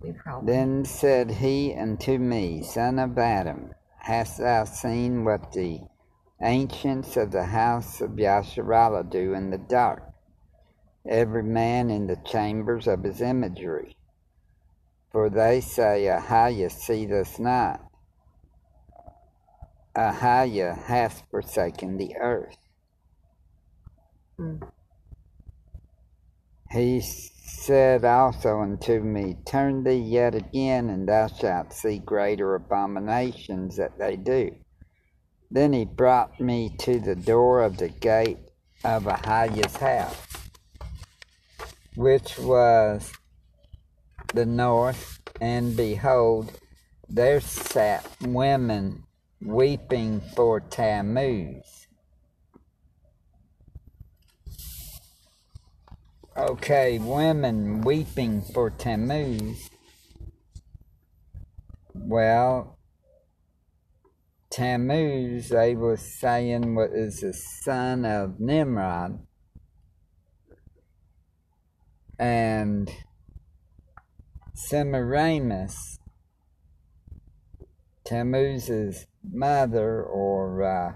We 0.00 0.12
probably 0.12 0.52
Then 0.52 0.84
said 0.84 1.30
he 1.30 1.74
unto 1.74 2.18
me, 2.18 2.62
Son 2.64 2.98
of 2.98 3.16
Adam, 3.18 3.72
hast 3.98 4.38
thou 4.38 4.64
seen 4.64 5.24
what 5.24 5.52
the 5.52 5.80
ancients 6.40 7.16
of 7.16 7.30
the 7.30 7.44
house 7.44 8.00
of 8.00 8.12
Yasharallah 8.12 9.10
do 9.10 9.34
in 9.34 9.50
the 9.50 9.58
dark? 9.58 10.11
Every 11.08 11.42
man 11.42 11.90
in 11.90 12.06
the 12.06 12.16
chambers 12.16 12.86
of 12.86 13.02
his 13.02 13.20
imagery. 13.20 13.96
For 15.10 15.28
they 15.28 15.60
say, 15.60 16.04
Ahaya 16.04 16.70
seeth 16.70 17.38
not. 17.38 17.80
Ahaya 19.94 20.76
hath 20.84 21.22
forsaken 21.30 21.98
the 21.98 22.16
earth. 22.16 22.56
Hmm. 24.38 24.62
He 26.70 27.02
said 27.02 28.02
also 28.02 28.60
unto 28.60 29.00
me, 29.00 29.36
Turn 29.44 29.84
thee 29.84 29.96
yet 29.96 30.34
again, 30.34 30.88
and 30.88 31.06
thou 31.06 31.26
shalt 31.26 31.74
see 31.74 31.98
greater 31.98 32.54
abominations 32.54 33.76
that 33.76 33.98
they 33.98 34.16
do. 34.16 34.56
Then 35.50 35.74
he 35.74 35.84
brought 35.84 36.40
me 36.40 36.74
to 36.78 36.98
the 36.98 37.14
door 37.14 37.62
of 37.62 37.76
the 37.76 37.90
gate 37.90 38.38
of 38.84 39.04
Ahaya's 39.04 39.76
house, 39.76 40.16
which 41.96 42.38
was 42.38 43.12
the 44.34 44.46
north, 44.46 45.20
and 45.40 45.76
behold, 45.76 46.58
there 47.08 47.40
sat 47.40 48.06
women 48.22 49.04
weeping 49.40 50.20
for 50.34 50.60
Tammuz. 50.60 51.86
Okay, 56.36 56.98
women 56.98 57.82
weeping 57.82 58.40
for 58.40 58.70
Tammuz. 58.70 59.68
Well, 61.94 62.78
Tammuz, 64.50 65.50
they 65.50 65.74
was 65.74 66.00
saying, 66.18 66.74
was 66.74 67.20
the 67.20 67.34
son 67.34 68.06
of 68.06 68.40
Nimrod. 68.40 69.26
And 72.22 72.88
Semiramis, 74.54 75.98
Tammuz's 78.04 79.06
mother 79.28 80.04
or 80.04 80.62
uh, 80.62 80.92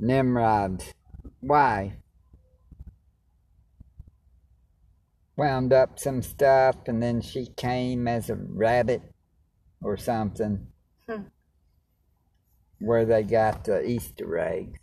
Nimrod's 0.00 0.92
wife, 1.40 1.92
wound 5.36 5.72
up 5.72 6.00
some 6.00 6.20
stuff 6.22 6.74
and 6.88 7.00
then 7.00 7.20
she 7.20 7.46
came 7.56 8.08
as 8.08 8.28
a 8.28 8.34
rabbit 8.34 9.02
or 9.80 9.96
something 9.96 10.66
Hmm. 11.08 11.22
where 12.80 13.04
they 13.04 13.22
got 13.22 13.66
the 13.66 13.88
Easter 13.88 14.36
eggs 14.36 14.80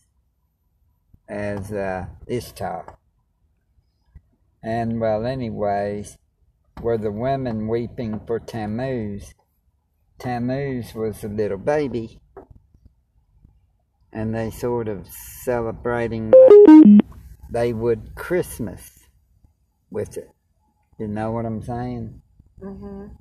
as 1.27 1.73
uh, 1.73 2.05
Ishtar. 2.25 2.97
And 4.65 4.99
well, 4.99 5.27
anyways, 5.27 6.17
were 6.81 6.97
the 6.97 7.11
women 7.11 7.67
weeping 7.67 8.19
for 8.25 8.39
Tammuz? 8.39 9.35
Tammuz 10.17 10.95
was 10.95 11.23
a 11.23 11.27
little 11.27 11.59
baby, 11.59 12.19
and 14.11 14.33
they 14.33 14.49
sort 14.49 14.87
of 14.87 15.07
celebrating 15.07 16.31
like 16.31 17.05
they 17.51 17.73
would 17.73 18.15
Christmas 18.15 19.07
with 19.91 20.17
it. 20.17 20.31
You 20.97 21.09
know 21.09 21.29
what 21.29 21.45
I'm 21.45 21.61
saying? 21.61 22.23
Mm-hmm. 22.59 23.13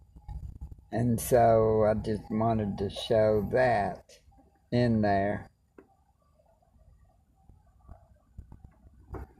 And 0.92 1.20
so 1.20 1.84
I 1.84 1.92
just 1.92 2.22
wanted 2.30 2.78
to 2.78 2.88
show 2.88 3.46
that 3.52 4.00
in 4.72 5.02
there. 5.02 5.50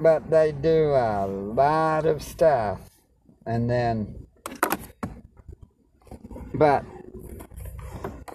But 0.05 0.29
they 0.29 0.53
do 0.53 0.91
a 0.91 1.27
lot 1.27 2.05
of 2.05 2.23
stuff. 2.23 2.91
And 3.47 3.71
then, 3.71 4.27
but 6.53 6.85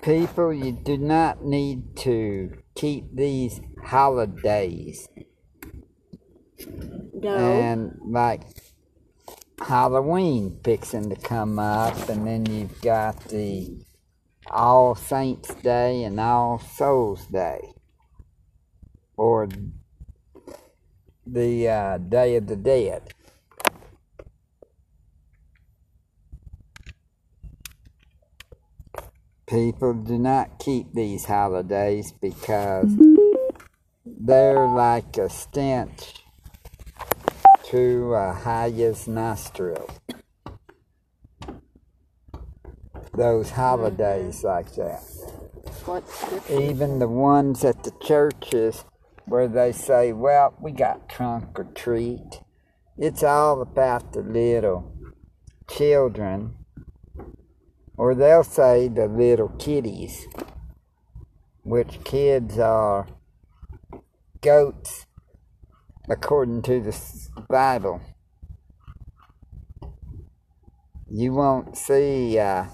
people, 0.02 0.52
you 0.52 0.72
do 0.72 0.98
not 0.98 1.46
need 1.46 1.96
to 1.98 2.58
keep 2.74 3.16
these 3.16 3.62
holidays. 3.84 5.08
No. 7.14 7.38
And 7.38 8.00
like 8.04 8.42
Halloween 9.62 10.60
fixing 10.64 11.12
to 11.12 11.16
come 11.18 11.60
up, 11.60 12.10
and 12.10 12.26
then 12.26 12.48
you've 12.48 12.82
got 12.82 13.26
the 13.26 13.86
All 14.50 14.96
Saints 14.96 15.54
Day 15.54 16.04
and 16.04 16.20
All 16.20 16.58
Souls 16.58 17.28
Day, 17.28 17.62
or 19.18 19.48
the 21.34 21.68
uh, 21.68 21.98
Day 21.98 22.36
of 22.36 22.48
the 22.48 22.56
Dead. 22.56 23.14
People 29.48 29.94
do 29.94 30.20
not 30.20 30.60
keep 30.60 30.94
these 30.94 31.26
holidays 31.26 32.14
because 32.22 32.96
they're 34.06 34.68
like 34.68 35.18
a 35.18 35.30
stench 35.30 36.24
to 37.64 38.14
Ahaya's 38.14 39.08
nostril. 39.08 39.90
Those 43.14 43.50
holidays 43.50 44.44
like 44.44 44.74
that. 44.76 45.02
Even 46.50 47.00
the 47.00 47.08
ones 47.08 47.66
at 47.66 47.84
the 47.84 47.92
churches 48.02 48.86
where 49.30 49.48
they 49.48 49.72
say, 49.72 50.12
well, 50.12 50.56
we 50.60 50.72
got 50.72 51.08
trunk 51.08 51.60
or 51.60 51.66
treat. 51.76 52.42
It's 52.98 53.24
all 53.24 53.62
about 53.62 54.14
the 54.14 54.22
little 54.22 54.94
children. 55.70 56.56
Or 57.96 58.16
they'll 58.16 58.44
say 58.44 58.88
the 58.88 59.08
little 59.08 59.50
kiddies, 59.50 60.26
which 61.64 62.04
kids 62.04 62.58
are 62.58 63.08
goats 64.42 65.06
according 66.10 66.62
to 66.64 66.82
the 66.82 66.98
Bible. 67.50 68.02
You 71.12 71.34
won't 71.34 71.78
see 71.78 72.40
uh, 72.40 72.66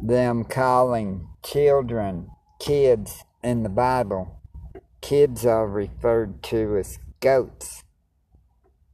them 0.00 0.44
calling 0.44 1.28
children 1.44 2.28
kids 2.58 3.24
in 3.42 3.62
the 3.62 3.68
Bible, 3.68 4.35
kids 5.06 5.46
are 5.46 5.68
referred 5.68 6.42
to 6.42 6.76
as 6.76 6.98
goats. 7.20 7.84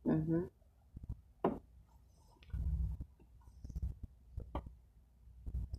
Mm-hmm. 0.06 0.42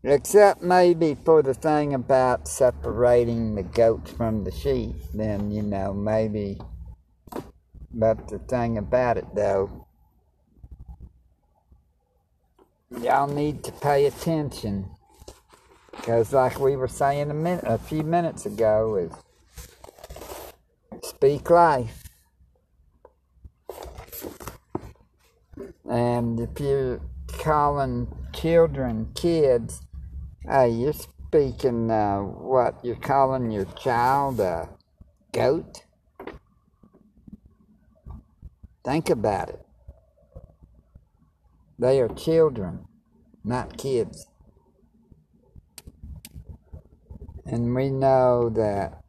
Except 0.03 0.63
maybe 0.63 1.15
for 1.23 1.43
the 1.43 1.53
thing 1.53 1.93
about 1.93 2.47
separating 2.47 3.53
the 3.53 3.61
goats 3.61 4.11
from 4.11 4.43
the 4.43 4.51
sheep, 4.51 4.95
then, 5.13 5.51
you 5.51 5.61
know, 5.61 5.93
maybe. 5.93 6.57
But 7.93 8.27
the 8.27 8.39
thing 8.39 8.79
about 8.79 9.17
it, 9.17 9.27
though, 9.35 9.85
y'all 12.99 13.27
need 13.27 13.63
to 13.65 13.71
pay 13.71 14.07
attention. 14.07 14.89
Because, 15.91 16.33
like 16.33 16.59
we 16.59 16.75
were 16.75 16.87
saying 16.87 17.29
a, 17.29 17.35
minute, 17.35 17.65
a 17.67 17.77
few 17.77 18.01
minutes 18.01 18.47
ago, 18.47 18.95
is 18.95 19.22
speak 21.03 21.49
life. 21.49 22.03
And 25.89 26.39
if 26.39 26.59
you're 26.59 27.01
calling 27.39 28.07
children 28.33 29.11
kids, 29.13 29.81
Hey, 30.45 30.71
you're 30.71 30.91
speaking 30.91 31.89
uh, 31.89 32.19
what? 32.19 32.83
You're 32.83 32.97
calling 32.97 33.49
your 33.49 33.63
child 33.63 34.41
a 34.41 34.67
goat? 35.31 35.85
Think 38.83 39.09
about 39.09 39.47
it. 39.47 39.65
They 41.79 42.01
are 42.01 42.09
children, 42.09 42.85
not 43.45 43.77
kids. 43.77 44.27
And 47.45 47.73
we 47.73 47.89
know 47.89 48.49
that 48.49 49.01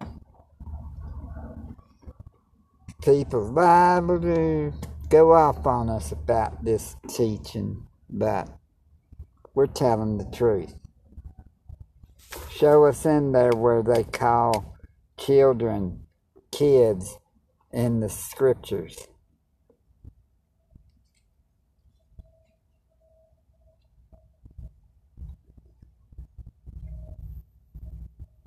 people 3.05 3.53
liable 3.53 4.19
to 4.19 4.73
go 5.11 5.33
off 5.33 5.67
on 5.67 5.91
us 5.91 6.11
about 6.11 6.65
this 6.65 6.97
teaching, 7.07 7.87
but 8.09 8.49
we're 9.55 9.67
telling 9.67 10.17
the 10.17 10.25
truth. 10.35 10.75
Show 12.51 12.87
us 12.87 13.05
in 13.05 13.33
there 13.33 13.53
where 13.53 13.83
they 13.83 14.05
call 14.05 14.75
children 15.19 16.01
kids 16.51 17.19
in 17.73 18.01
the 18.01 18.09
scriptures. 18.09 18.97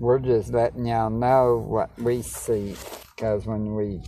We're 0.00 0.18
just 0.18 0.52
letting 0.52 0.86
y'all 0.86 1.10
know 1.10 1.58
what 1.58 1.96
we 2.00 2.22
see 2.22 2.76
because 3.14 3.46
when 3.46 3.74
we 3.74 4.00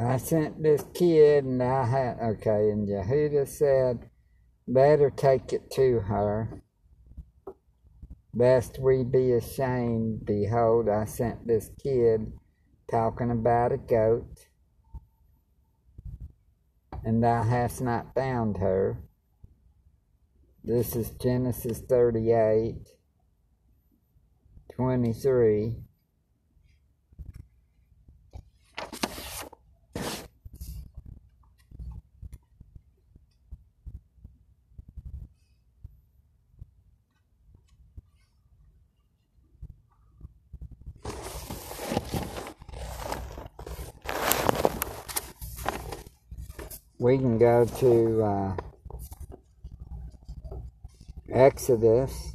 I 0.00 0.16
sent 0.28 0.62
this 0.62 0.84
kid 0.92 1.44
and 1.44 1.62
I 1.62 1.86
had, 1.86 2.18
okay, 2.20 2.70
and 2.70 2.86
Yehuda 2.86 3.48
said, 3.48 4.10
better 4.66 5.08
take 5.08 5.54
it 5.54 5.70
to 5.72 6.00
her. 6.00 6.62
Lest 8.34 8.78
we 8.78 9.04
be 9.04 9.32
ashamed, 9.32 10.26
behold, 10.26 10.88
I 10.88 11.06
sent 11.06 11.46
this 11.46 11.70
kid 11.82 12.30
talking 12.90 13.30
about 13.30 13.72
a 13.72 13.78
goat, 13.78 14.46
and 17.04 17.24
thou 17.24 17.42
hast 17.42 17.80
not 17.80 18.14
found 18.14 18.58
her. 18.58 18.98
This 20.62 20.94
is 20.94 21.10
Genesis 21.10 21.80
38, 21.80 22.76
23. 24.74 25.87
We 47.08 47.16
can 47.16 47.38
go 47.38 47.64
to 47.64 48.22
uh, 48.22 48.56
Exodus. 51.32 52.34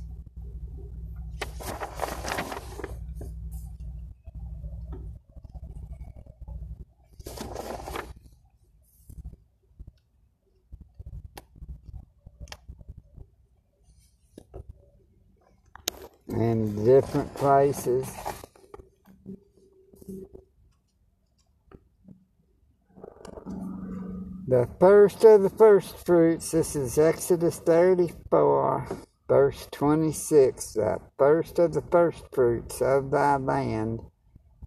And 16.30 16.84
different 16.84 17.32
places. 17.36 18.07
The 24.54 24.70
first 24.80 25.24
of 25.24 25.41
the 25.41 25.49
first 25.49 26.06
fruits, 26.06 26.51
this 26.51 26.76
is 26.76 26.99
Exodus 26.99 27.58
34, 27.58 28.88
verse 29.28 29.68
26. 29.72 30.74
The 30.74 30.99
first 31.18 31.58
of 31.58 31.74
the 31.74 31.82
first 31.82 32.26
fruits 32.32 32.80
of 32.80 33.10
thy 33.10 33.38
land 33.38 34.01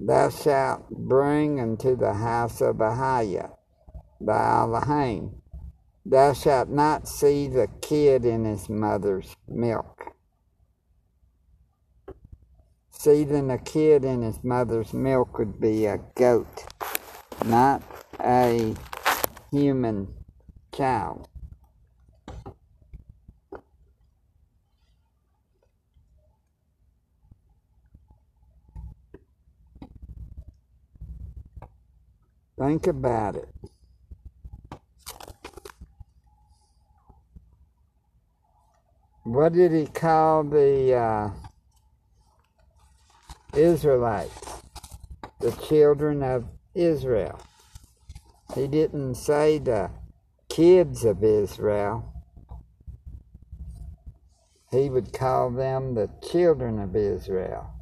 thou 0.00 0.30
shalt 0.30 0.90
bring 0.90 1.60
unto 1.60 1.94
the 1.94 2.14
house 2.14 2.60
of 2.60 2.78
Ahaya, 2.78 3.52
thy 4.20 4.58
Elohim. 4.62 5.40
Thou 6.04 6.32
shalt 6.32 6.68
not 6.68 7.06
see 7.06 7.46
the 7.46 7.68
kid 7.80 8.24
in 8.24 8.44
his 8.44 8.68
mother's 8.68 9.36
milk. 9.46 10.16
Seething 12.90 13.52
a 13.52 13.58
kid 13.58 14.04
in 14.04 14.22
his 14.22 14.42
mother's 14.42 14.92
milk 14.92 15.38
would 15.38 15.60
be 15.60 15.86
a 15.86 16.00
goat, 16.16 16.64
not 17.44 17.84
a 18.18 18.74
human 19.50 20.08
child. 20.74 21.28
Think 32.58 32.86
about 32.86 33.36
it. 33.36 33.48
What 39.24 39.52
did 39.52 39.72
he 39.72 39.86
call 39.86 40.44
the 40.44 40.94
uh, 40.94 41.30
Israelites? 43.54 44.62
The 45.40 45.52
children 45.52 46.22
of 46.22 46.46
Israel. 46.74 47.38
He 48.54 48.66
didn't 48.66 49.16
say 49.16 49.58
the 49.58 49.90
kids 50.48 51.04
of 51.04 51.22
Israel. 51.22 52.12
He 54.70 54.88
would 54.90 55.12
call 55.12 55.50
them 55.50 55.94
the 55.94 56.10
children 56.30 56.78
of 56.78 56.96
Israel. 56.96 57.72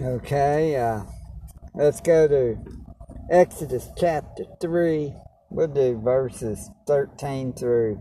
Okay, 0.00 0.76
uh, 0.76 1.02
Let's 1.76 2.00
go 2.00 2.28
to 2.28 2.56
Exodus 3.28 3.88
chapter 3.98 4.44
3. 4.60 5.12
We'll 5.50 5.66
do 5.66 6.00
verses 6.00 6.70
13 6.86 7.52
through 7.52 7.98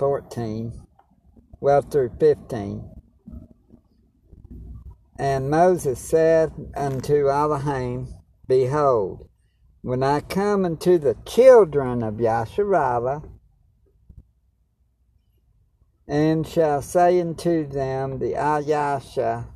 14. 0.00 0.72
Well, 1.60 1.82
through 1.82 2.10
15. 2.18 2.90
And 5.16 5.48
Moses 5.48 6.00
said 6.00 6.50
unto 6.76 7.28
Elohim, 7.28 8.08
Behold, 8.48 9.28
when 9.82 10.02
I 10.02 10.18
come 10.18 10.64
unto 10.64 10.98
the 10.98 11.16
children 11.24 12.02
of 12.02 12.14
Yasharallah, 12.14 13.30
and 16.08 16.44
shall 16.44 16.82
say 16.82 17.20
unto 17.20 17.64
them, 17.68 18.18
The 18.18 18.34
Ayasha 18.34 19.46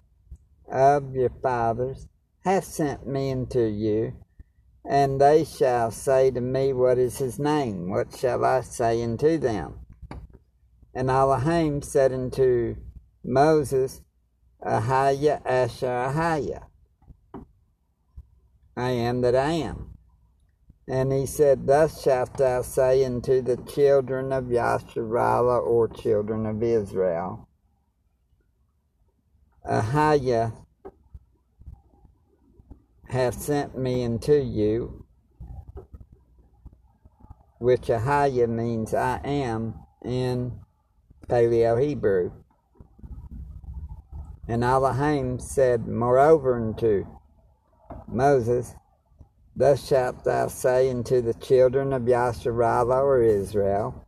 of 0.70 1.12
your 1.12 1.30
fathers 1.42 2.06
hath 2.44 2.64
sent 2.64 3.06
me 3.06 3.32
unto 3.32 3.60
you, 3.60 4.14
and 4.84 5.20
they 5.20 5.44
shall 5.44 5.90
say 5.90 6.30
to 6.30 6.40
me, 6.40 6.72
What 6.72 6.98
is 6.98 7.18
his 7.18 7.38
name? 7.38 7.90
What 7.90 8.16
shall 8.16 8.44
I 8.44 8.62
say 8.62 9.02
unto 9.02 9.38
them? 9.38 9.80
And 10.94 11.10
Elohim 11.10 11.82
said 11.82 12.12
unto 12.12 12.76
Moses, 13.24 14.00
Ahaya 14.64 15.42
Asher 15.44 15.86
Ahaya. 15.86 16.64
I 18.76 18.90
am 18.90 19.20
that 19.22 19.34
I 19.34 19.50
am. 19.52 19.90
And 20.88 21.12
he 21.12 21.26
said, 21.26 21.66
Thus 21.66 22.02
shalt 22.02 22.38
thou 22.38 22.62
say 22.62 23.04
unto 23.04 23.42
the 23.42 23.56
children 23.56 24.32
of 24.32 24.44
Yasharallah 24.44 25.66
or 25.66 25.88
children 25.88 26.46
of 26.46 26.62
Israel, 26.62 27.46
Ahaya 29.68 30.54
hath 33.08 33.40
sent 33.40 33.76
me 33.76 34.04
unto 34.04 34.34
you, 34.34 35.04
which 37.58 37.88
Ahaya 37.88 38.48
means 38.48 38.92
I 38.94 39.20
am 39.24 39.74
in 40.04 40.60
Paleo 41.28 41.80
Hebrew. 41.80 42.32
And 44.46 44.62
Elohim 44.64 45.38
said 45.38 45.86
moreover 45.86 46.56
unto 46.56 47.06
Moses, 48.06 48.74
Thus 49.56 49.86
shalt 49.86 50.24
thou 50.24 50.48
say 50.48 50.90
unto 50.90 51.20
the 51.20 51.34
children 51.34 51.92
of 51.92 52.02
Yasharallah 52.02 53.02
or 53.02 53.22
Israel, 53.22 54.06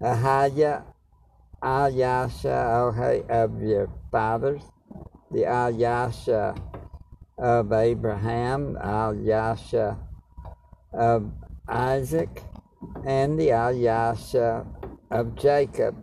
Ahaya 0.00 0.84
Ayasha 1.62 3.24
of 3.28 3.62
your 3.62 3.88
fathers, 4.10 4.62
the 5.30 5.44
Ayasha 5.44 6.54
of 7.38 7.72
Abraham, 7.72 8.76
Ayasha 8.76 9.98
of 10.92 11.30
Isaac, 11.68 12.42
and 13.04 13.38
the 13.38 13.48
Ayasha 13.48 14.66
of 15.10 15.36
Jacob 15.36 15.96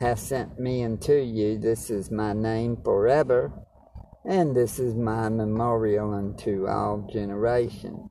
hath 0.00 0.18
sent 0.18 0.58
me 0.58 0.82
unto 0.82 1.14
you. 1.14 1.58
This 1.58 1.90
is 1.90 2.10
my 2.10 2.32
name 2.32 2.76
forever 2.82 3.52
and 4.24 4.54
this 4.54 4.78
is 4.78 4.94
my 4.94 5.28
memorial 5.28 6.12
unto 6.12 6.66
all 6.66 7.08
generations. 7.12 8.10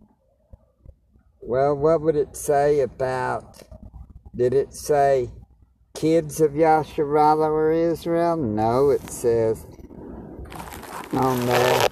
Well, 1.42 1.76
what 1.76 2.02
would 2.02 2.16
it 2.16 2.36
say 2.36 2.82
about, 2.82 3.62
did 4.36 4.54
it 4.54 4.74
say 4.74 5.30
kids 5.96 6.42
of 6.42 6.52
Yasharallah 6.52 7.50
or 7.50 7.72
Israel? 7.72 8.38
No, 8.38 8.90
it 8.90 9.10
says 9.10 9.66
on 11.14 11.46
there, 11.46 11.88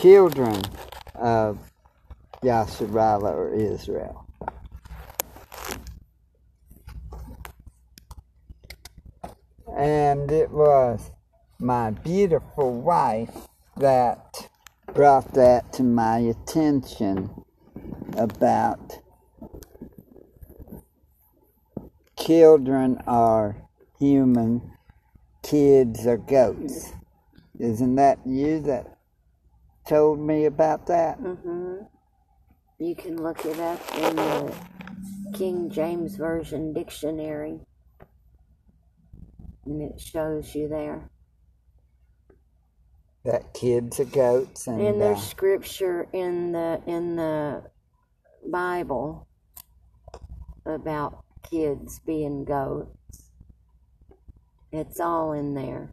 children 0.00 0.60
of 1.14 1.58
Yasharallah 2.42 3.34
or 3.34 3.52
Israel. 3.52 4.26
And 9.76 10.30
it 10.30 10.50
was 10.50 11.10
my 11.58 11.90
beautiful 11.90 12.80
wife 12.80 13.48
that 13.76 14.48
brought 14.94 15.34
that 15.34 15.72
to 15.74 15.82
my 15.82 16.18
attention 16.18 17.30
about 18.16 18.98
children 22.18 23.00
are 23.06 23.56
human, 23.98 24.72
kids 25.42 26.06
are 26.06 26.16
goats. 26.16 26.92
Isn't 27.58 27.96
that 27.96 28.18
you 28.24 28.60
that 28.60 28.97
told 29.88 30.20
me 30.20 30.44
about 30.44 30.86
that? 30.86 31.20
Mm-hmm. 31.20 31.84
You 32.78 32.94
can 32.94 33.20
look 33.20 33.44
it 33.44 33.58
up 33.58 33.80
in 33.96 34.16
the 34.16 34.54
King 35.34 35.70
James 35.70 36.14
Version 36.14 36.72
dictionary, 36.72 37.58
and 39.64 39.82
it 39.82 40.00
shows 40.00 40.54
you 40.54 40.68
there 40.68 41.10
that 43.24 43.52
kids 43.52 44.00
are 44.00 44.04
goats 44.04 44.66
and, 44.66 44.80
and 44.80 45.00
there's 45.00 45.18
uh, 45.18 45.20
scripture 45.20 46.06
in 46.14 46.52
the 46.52 46.80
in 46.86 47.16
the 47.16 47.62
bible 48.50 49.28
about 50.64 51.24
kids 51.50 52.00
being 52.06 52.44
goats 52.44 53.30
it's 54.72 54.98
all 54.98 55.32
in 55.32 55.52
there 55.52 55.92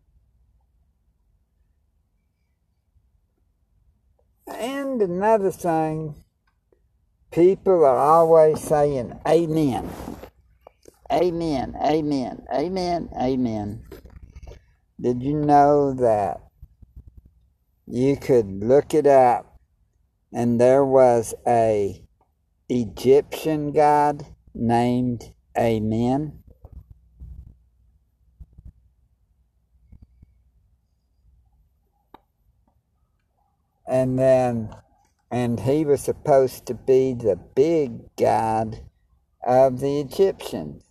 and 4.66 5.02
another 5.02 5.52
thing 5.52 6.16
people 7.32 7.86
are 7.86 7.98
always 7.98 8.60
saying 8.60 9.14
amen 9.28 9.88
amen 11.12 11.76
amen 11.84 12.44
amen 12.52 13.10
amen 13.22 13.84
did 15.00 15.22
you 15.22 15.36
know 15.36 15.94
that 15.94 16.42
you 17.86 18.18
could 18.18 18.64
look 18.64 18.96
it 18.96 19.06
up 19.06 19.60
and 20.34 20.60
there 20.60 20.84
was 20.84 21.36
a 21.48 22.02
Egyptian 22.68 23.72
god 23.72 24.26
named 24.56 25.36
Amen. 25.58 26.44
And 33.88 34.18
then, 34.18 34.76
and 35.30 35.60
he 35.60 35.86
was 35.86 36.02
supposed 36.02 36.66
to 36.68 36.74
be 36.74 37.14
the 37.14 37.36
big 37.36 38.16
god 38.16 38.80
of 39.46 39.80
the 39.80 40.00
Egyptians. 40.00 40.84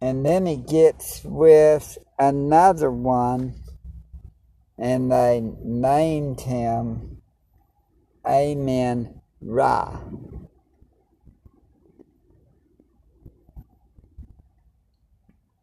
And 0.00 0.26
then 0.26 0.46
he 0.46 0.56
gets 0.56 1.24
with 1.24 1.96
another 2.18 2.90
one, 2.90 3.54
and 4.78 5.10
they 5.10 5.40
named 5.40 6.42
him 6.42 7.22
Amen 8.26 9.20
Ra. 9.40 10.00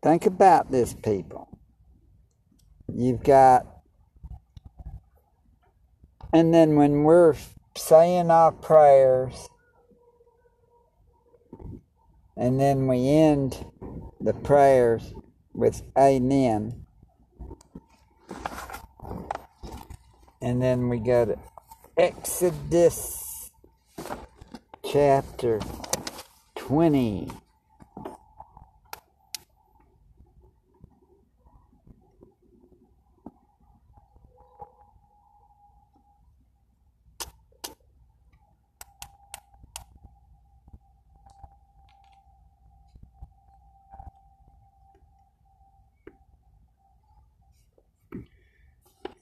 Think 0.02 0.26
about 0.26 0.72
this, 0.72 0.94
people. 0.94 1.48
You've 2.94 3.24
got, 3.24 3.66
and 6.34 6.52
then 6.52 6.76
when 6.76 7.04
we're 7.04 7.36
saying 7.78 8.32
our 8.32 8.52
prayers, 8.52 9.48
and 12.36 12.60
then 12.60 12.88
we 12.88 13.08
end 13.08 13.66
the 14.20 14.34
prayers 14.34 15.14
with 15.54 15.84
Amen. 15.98 16.86
And 20.42 20.62
then 20.62 20.90
we 20.90 20.98
go 20.98 21.26
to 21.26 21.38
Exodus 21.96 23.52
chapter 24.84 25.62
20. 26.56 27.30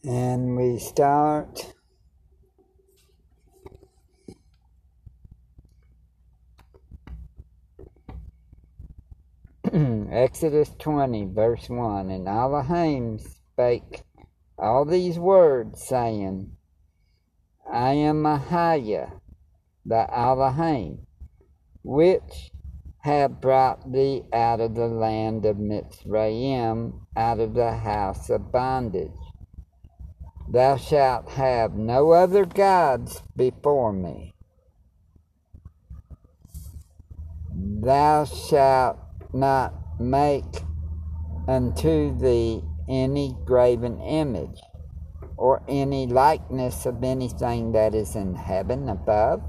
and 0.03 0.57
we 0.57 0.79
start 1.01 1.73
Exodus 10.11 10.69
20, 10.77 11.25
verse 11.33 11.67
1 11.69 12.11
And 12.11 12.27
Elohim 12.27 13.17
spake 13.17 14.03
all 14.59 14.85
these 14.85 15.17
words, 15.17 15.83
saying, 15.83 16.51
I 17.73 17.93
am 17.93 18.21
Ahaya, 18.21 19.13
the 19.83 20.05
Elohim, 20.15 21.07
which 21.81 22.51
have 22.99 23.41
brought 23.41 23.91
thee 23.91 24.21
out 24.31 24.59
of 24.59 24.75
the 24.75 24.85
land 24.85 25.47
of 25.47 25.57
Mitzrayim, 25.57 27.07
out 27.17 27.39
of 27.39 27.55
the 27.55 27.71
house 27.71 28.29
of 28.29 28.51
bondage. 28.51 29.20
Thou 30.51 30.75
shalt 30.75 31.29
have 31.29 31.75
no 31.75 32.11
other 32.11 32.45
gods 32.45 33.23
before 33.35 33.93
me. 33.93 34.35
Thou 37.55 38.25
shalt 38.25 38.97
not 39.33 39.73
make 39.97 40.63
unto 41.47 42.17
thee 42.17 42.61
any 42.89 43.37
graven 43.45 44.01
image, 44.01 44.59
or 45.37 45.63
any 45.69 46.05
likeness 46.05 46.85
of 46.85 47.01
anything 47.03 47.71
that 47.71 47.95
is 47.95 48.15
in 48.15 48.35
heaven 48.35 48.89
above, 48.89 49.41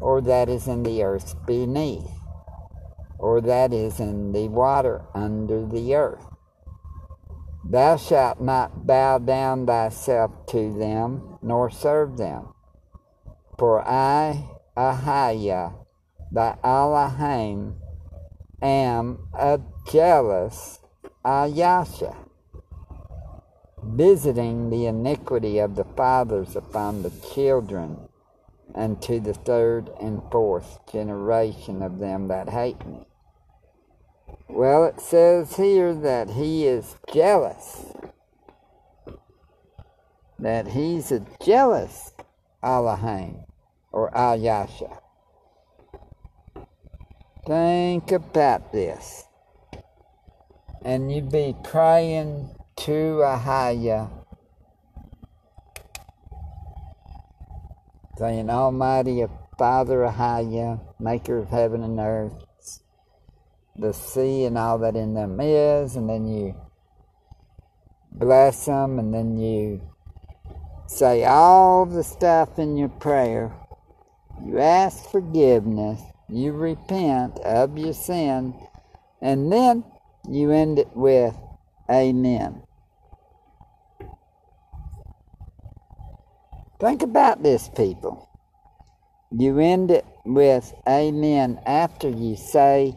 or 0.00 0.20
that 0.20 0.50
is 0.50 0.68
in 0.68 0.82
the 0.82 1.02
earth 1.02 1.34
beneath 1.46 2.18
or 3.18 3.40
that 3.40 3.72
is 3.72 3.98
in 3.98 4.32
the 4.32 4.48
water 4.48 5.04
under 5.14 5.66
the 5.66 5.94
earth. 5.94 6.24
Thou 7.64 7.96
shalt 7.96 8.40
not 8.40 8.86
bow 8.86 9.18
down 9.18 9.66
thyself 9.66 10.46
to 10.46 10.72
them, 10.72 11.38
nor 11.42 11.70
serve 11.70 12.16
them. 12.16 12.54
For 13.58 13.86
I, 13.86 14.48
Ahaya, 14.76 15.74
thy 16.30 16.56
Elohim, 16.62 17.76
am 18.62 19.28
a 19.34 19.60
jealous 19.90 20.80
Ayasha, 21.24 22.14
visiting 23.82 24.70
the 24.70 24.86
iniquity 24.86 25.58
of 25.58 25.74
the 25.74 25.84
fathers 25.84 26.54
upon 26.56 27.02
the 27.02 27.10
children, 27.34 28.08
and 28.74 29.02
to 29.02 29.18
the 29.18 29.34
third 29.34 29.90
and 30.00 30.22
fourth 30.30 30.78
generation 30.90 31.82
of 31.82 31.98
them 31.98 32.28
that 32.28 32.48
hate 32.48 32.86
me. 32.86 33.07
Well, 34.48 34.84
it 34.86 35.00
says 35.00 35.56
here 35.56 35.94
that 35.94 36.30
he 36.30 36.66
is 36.66 36.96
jealous. 37.12 37.84
That 40.38 40.68
he's 40.68 41.12
a 41.12 41.24
jealous 41.44 42.12
Elohim 42.62 43.44
or 43.92 44.10
Ayasha. 44.12 44.98
Think 47.46 48.10
about 48.10 48.72
this. 48.72 49.24
And 50.82 51.12
you'd 51.12 51.30
be 51.30 51.54
praying 51.64 52.50
to 52.76 53.20
Ahaya, 53.24 54.10
saying, 58.16 58.48
Almighty 58.48 59.24
Father 59.58 59.98
Ahaya, 59.98 60.80
maker 61.00 61.38
of 61.38 61.48
heaven 61.48 61.82
and 61.82 61.98
earth, 61.98 62.47
the 63.78 63.92
sea 63.92 64.44
and 64.44 64.58
all 64.58 64.78
that 64.78 64.96
in 64.96 65.14
them 65.14 65.40
is, 65.40 65.96
and 65.96 66.08
then 66.08 66.26
you 66.26 66.54
bless 68.12 68.66
them, 68.66 68.98
and 68.98 69.14
then 69.14 69.38
you 69.38 69.80
say 70.86 71.24
all 71.24 71.86
the 71.86 72.02
stuff 72.02 72.58
in 72.58 72.76
your 72.76 72.88
prayer. 72.88 73.52
You 74.44 74.58
ask 74.58 75.10
forgiveness, 75.10 76.00
you 76.28 76.52
repent 76.52 77.38
of 77.40 77.78
your 77.78 77.94
sin, 77.94 78.54
and 79.20 79.52
then 79.52 79.84
you 80.28 80.50
end 80.50 80.78
it 80.78 80.94
with 80.94 81.36
Amen. 81.90 82.62
Think 86.80 87.02
about 87.02 87.42
this, 87.42 87.68
people. 87.68 88.28
You 89.30 89.58
end 89.58 89.90
it 89.90 90.06
with 90.24 90.72
Amen 90.86 91.60
after 91.66 92.08
you 92.08 92.36
say 92.36 92.96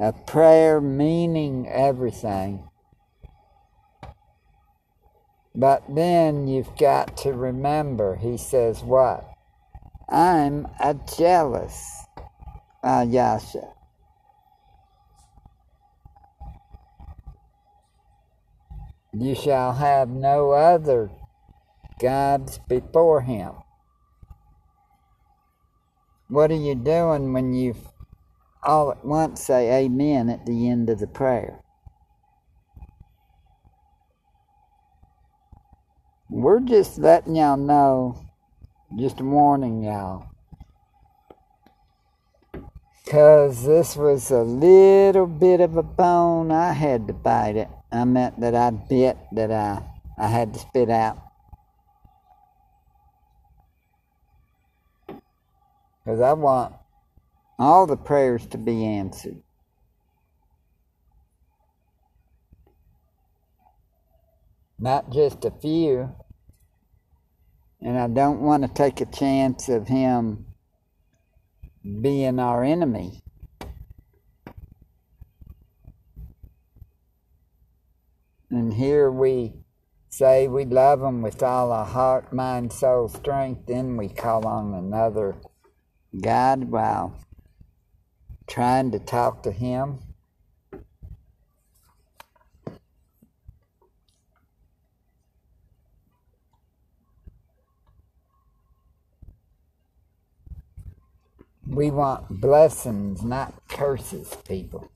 a 0.00 0.12
prayer 0.12 0.80
meaning 0.80 1.68
everything. 1.68 2.64
But 5.54 5.82
then 5.94 6.48
you've 6.48 6.74
got 6.78 7.18
to 7.18 7.32
remember, 7.34 8.16
he 8.16 8.38
says, 8.38 8.82
what? 8.82 9.28
I'm 10.08 10.66
a 10.80 10.94
jealous 11.18 12.06
uh, 12.82 13.04
Ayasha. 13.04 13.74
You 19.12 19.34
shall 19.34 19.74
have 19.74 20.08
no 20.08 20.52
other 20.52 21.10
gods 22.00 22.58
before 22.68 23.20
him. 23.20 23.52
What 26.28 26.50
are 26.50 26.54
you 26.54 26.74
doing 26.74 27.32
when 27.32 27.52
you 27.52 27.74
all 28.62 28.90
at 28.90 29.04
once 29.04 29.42
say 29.42 29.84
amen 29.84 30.28
at 30.28 30.46
the 30.46 30.68
end 30.68 30.90
of 30.90 30.98
the 30.98 31.06
prayer. 31.06 31.60
We're 36.28 36.60
just 36.60 36.98
letting 36.98 37.36
y'all 37.36 37.56
know, 37.56 38.20
just 38.96 39.20
warning 39.20 39.82
y'all. 39.82 40.30
Because 43.04 43.66
this 43.66 43.96
was 43.96 44.30
a 44.30 44.42
little 44.42 45.26
bit 45.26 45.60
of 45.60 45.76
a 45.76 45.82
bone, 45.82 46.52
I 46.52 46.72
had 46.72 47.08
to 47.08 47.12
bite 47.12 47.56
it. 47.56 47.68
I 47.90 48.04
meant 48.04 48.40
that 48.40 48.54
I 48.54 48.70
bit 48.70 49.16
that 49.32 49.50
I, 49.50 49.82
I 50.16 50.28
had 50.28 50.54
to 50.54 50.60
spit 50.60 50.88
out. 50.88 51.18
Because 56.04 56.20
I 56.20 56.32
want 56.34 56.74
all 57.60 57.86
the 57.86 57.96
prayers 57.96 58.46
to 58.46 58.56
be 58.56 58.86
answered. 58.86 59.36
Not 64.78 65.12
just 65.12 65.44
a 65.44 65.50
few. 65.50 66.10
And 67.82 67.98
I 67.98 68.08
don't 68.08 68.40
want 68.40 68.62
to 68.62 68.68
take 68.68 69.02
a 69.02 69.06
chance 69.06 69.68
of 69.68 69.88
him 69.88 70.46
being 72.00 72.38
our 72.38 72.64
enemy. 72.64 73.22
And 78.50 78.72
here 78.72 79.10
we 79.10 79.52
say 80.08 80.48
we 80.48 80.64
love 80.64 81.02
him 81.02 81.20
with 81.20 81.42
all 81.42 81.72
our 81.72 81.84
heart, 81.84 82.32
mind, 82.32 82.72
soul, 82.72 83.08
strength, 83.08 83.66
then 83.66 83.98
we 83.98 84.08
call 84.08 84.46
on 84.46 84.72
another 84.72 85.36
God. 86.22 86.64
Wow 86.64 87.14
trying 88.46 88.90
to 88.90 88.98
talk 88.98 89.42
to 89.42 89.52
him. 89.52 89.98
We 101.66 101.90
want 101.90 102.40
blessings, 102.40 103.22
not 103.22 103.54
curses, 103.68 104.34
people. 104.46 104.90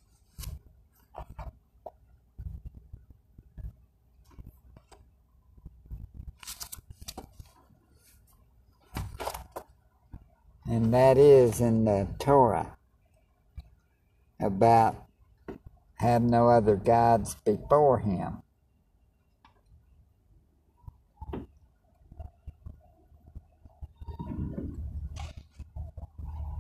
And 10.67 10.93
that 10.93 11.17
is 11.17 11.61
in 11.61 11.85
the 11.85 12.09
Torah 12.19 12.77
about 14.45 14.97
have 15.97 16.23
no 16.23 16.49
other 16.49 16.77
gods 16.77 17.37
before 17.47 17.99
him. 17.99 18.43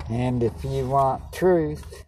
And 0.08 0.42
if 0.42 0.64
you 0.64 0.86
want 0.86 1.32
truth, 1.32 2.04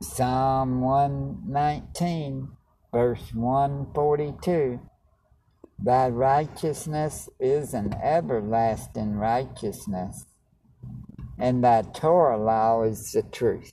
Psalm 0.00 0.80
119, 0.80 2.48
verse 2.92 3.34
142. 3.34 4.80
Thy 5.80 6.08
righteousness 6.08 7.28
is 7.38 7.72
an 7.72 7.94
everlasting 8.02 9.14
righteousness, 9.14 10.26
and 11.38 11.62
thy 11.62 11.82
Torah 11.82 12.36
law 12.36 12.82
is 12.82 13.12
the 13.12 13.22
truth. 13.22 13.72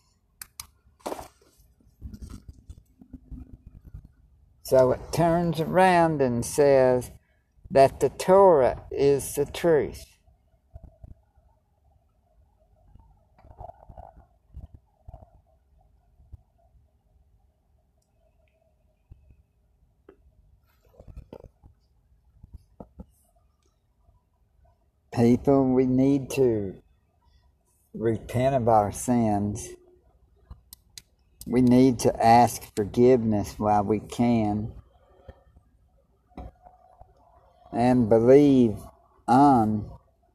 So 4.64 4.92
it 4.92 5.02
turns 5.12 5.60
around 5.60 6.22
and 6.22 6.46
says 6.46 7.12
that 7.72 8.00
the 8.00 8.10
Torah 8.10 8.84
is 8.92 9.36
the 9.36 9.46
truth. 9.46 10.15
People, 25.16 25.74
we 25.74 25.86
need 25.86 26.30
to 26.32 26.76
repent 27.94 28.54
of 28.54 28.68
our 28.68 28.92
sins. 28.92 29.70
We 31.48 31.62
need 31.62 32.00
to 32.00 32.26
ask 32.26 32.76
forgiveness 32.76 33.56
while 33.58 33.84
we 33.84 34.02
can 34.02 34.74
and 37.72 38.10
believe 38.10 38.78
on 39.26 39.90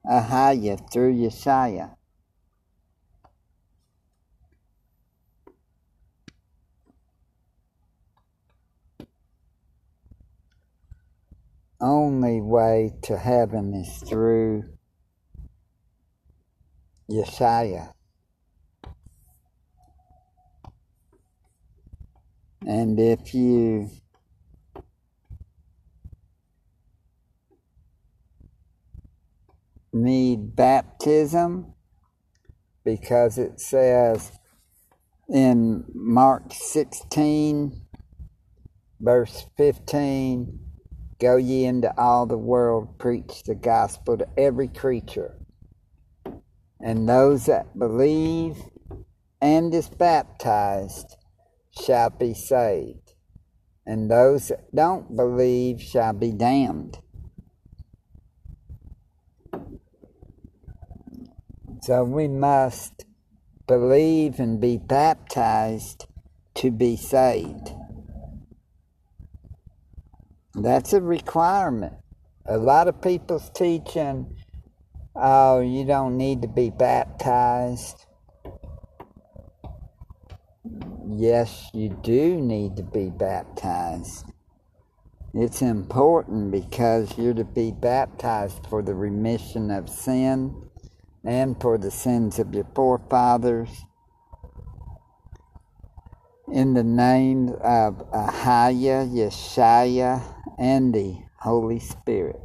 Ahaya 0.06 0.90
through 0.90 1.14
Yeshaya. 1.14 1.96
Only 11.80 12.40
way 12.42 12.92
to 13.04 13.16
heaven 13.16 13.72
is 13.74 14.02
through 14.08 14.64
Yeshaya. 17.10 17.92
And 22.66 23.00
if 23.00 23.34
you 23.34 23.88
need 29.92 30.54
baptism, 30.54 31.72
because 32.84 33.38
it 33.38 33.58
says 33.58 34.32
in 35.28 35.84
Mark 35.94 36.52
16, 36.52 37.82
verse 39.00 39.46
15, 39.56 40.69
Go 41.20 41.36
ye 41.36 41.66
into 41.66 41.92
all 42.00 42.24
the 42.24 42.38
world, 42.38 42.98
preach 42.98 43.42
the 43.44 43.54
gospel 43.54 44.16
to 44.16 44.26
every 44.38 44.68
creature. 44.68 45.36
And 46.80 47.06
those 47.06 47.44
that 47.44 47.78
believe 47.78 48.56
and 49.40 49.74
is 49.74 49.90
baptized 49.90 51.16
shall 51.70 52.08
be 52.08 52.32
saved, 52.32 53.14
and 53.86 54.10
those 54.10 54.48
that 54.48 54.74
don't 54.74 55.14
believe 55.14 55.82
shall 55.82 56.14
be 56.14 56.32
damned. 56.32 56.98
So 61.82 62.04
we 62.04 62.28
must 62.28 63.04
believe 63.66 64.40
and 64.40 64.58
be 64.58 64.78
baptized 64.78 66.06
to 66.54 66.70
be 66.70 66.96
saved. 66.96 67.72
That's 70.54 70.92
a 70.92 71.00
requirement. 71.00 71.94
A 72.46 72.58
lot 72.58 72.88
of 72.88 73.00
people's 73.00 73.50
teaching, 73.50 74.36
oh, 75.14 75.60
you 75.60 75.84
don't 75.84 76.16
need 76.16 76.42
to 76.42 76.48
be 76.48 76.70
baptized. 76.70 78.06
Yes, 81.06 81.70
you 81.72 81.90
do 82.02 82.40
need 82.40 82.76
to 82.76 82.82
be 82.82 83.10
baptized. 83.10 84.26
It's 85.32 85.62
important 85.62 86.50
because 86.50 87.16
you're 87.16 87.34
to 87.34 87.44
be 87.44 87.70
baptized 87.70 88.66
for 88.68 88.82
the 88.82 88.94
remission 88.94 89.70
of 89.70 89.88
sin 89.88 90.68
and 91.24 91.60
for 91.60 91.78
the 91.78 91.90
sins 91.90 92.40
of 92.40 92.52
your 92.52 92.66
forefathers 92.74 93.84
in 96.52 96.74
the 96.74 96.82
name 96.82 97.50
of 97.62 97.98
Ahaya, 98.10 99.08
Yeshaya, 99.08 100.22
and 100.58 100.94
the 100.94 101.16
Holy 101.40 101.78
Spirit. 101.78 102.40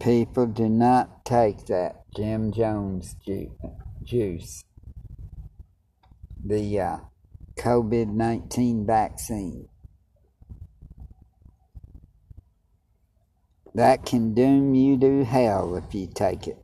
People 0.00 0.46
do 0.46 0.68
not 0.68 1.24
take 1.24 1.66
that 1.66 2.04
Jim 2.14 2.52
Jones 2.52 3.16
ju- 3.24 3.56
juice, 4.04 4.62
the 6.44 6.80
uh, 6.80 6.96
COVID 7.58 8.12
19 8.12 8.86
vaccine. 8.86 9.68
That 13.74 14.04
can 14.04 14.34
doom 14.34 14.74
you 14.74 14.98
to 14.98 15.24
hell 15.24 15.76
if 15.76 15.94
you 15.94 16.06
take 16.06 16.46
it. 16.48 16.58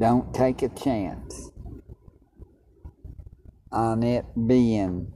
Don't 0.00 0.32
take 0.32 0.62
a 0.62 0.70
chance 0.70 1.50
on 3.70 4.02
it 4.02 4.24
being 4.46 5.12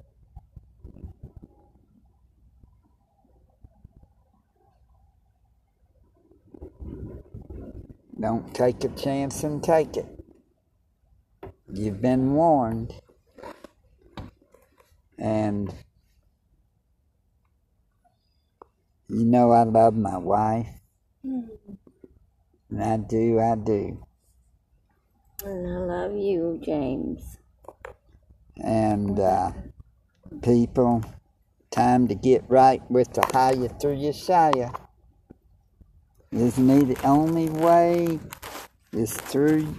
Don't 8.20 8.55
take 8.55 8.85
a 8.85 8.89
chance 8.89 9.43
and 9.43 9.62
take 9.62 9.97
it. 9.97 10.07
You've 11.72 12.01
been 12.01 12.32
warned. 12.35 12.93
And 15.18 15.74
you 19.09 19.24
know 19.24 19.51
I 19.51 19.64
love 19.64 19.95
my 19.95 20.16
wife. 20.16 20.68
Mm-hmm. 21.26 21.72
And 22.70 22.82
I 22.82 22.97
do, 22.97 23.41
I 23.41 23.57
do. 23.57 24.07
And 25.45 25.66
I 25.66 25.78
love 25.78 26.16
you, 26.16 26.59
James. 26.62 27.36
And 28.57 29.20
uh, 29.20 29.53
people, 30.42 31.05
time 31.70 32.09
to 32.09 32.14
get 32.14 32.45
right 32.49 32.80
with 32.90 33.12
the 33.12 33.26
higher 33.30 33.68
through 33.68 33.97
Yeshaya. 33.97 34.74
Isn't 36.32 36.68
he 36.68 36.95
the 36.95 37.07
only 37.07 37.51
way? 37.51 38.18
Is 38.92 39.12
through. 39.12 39.76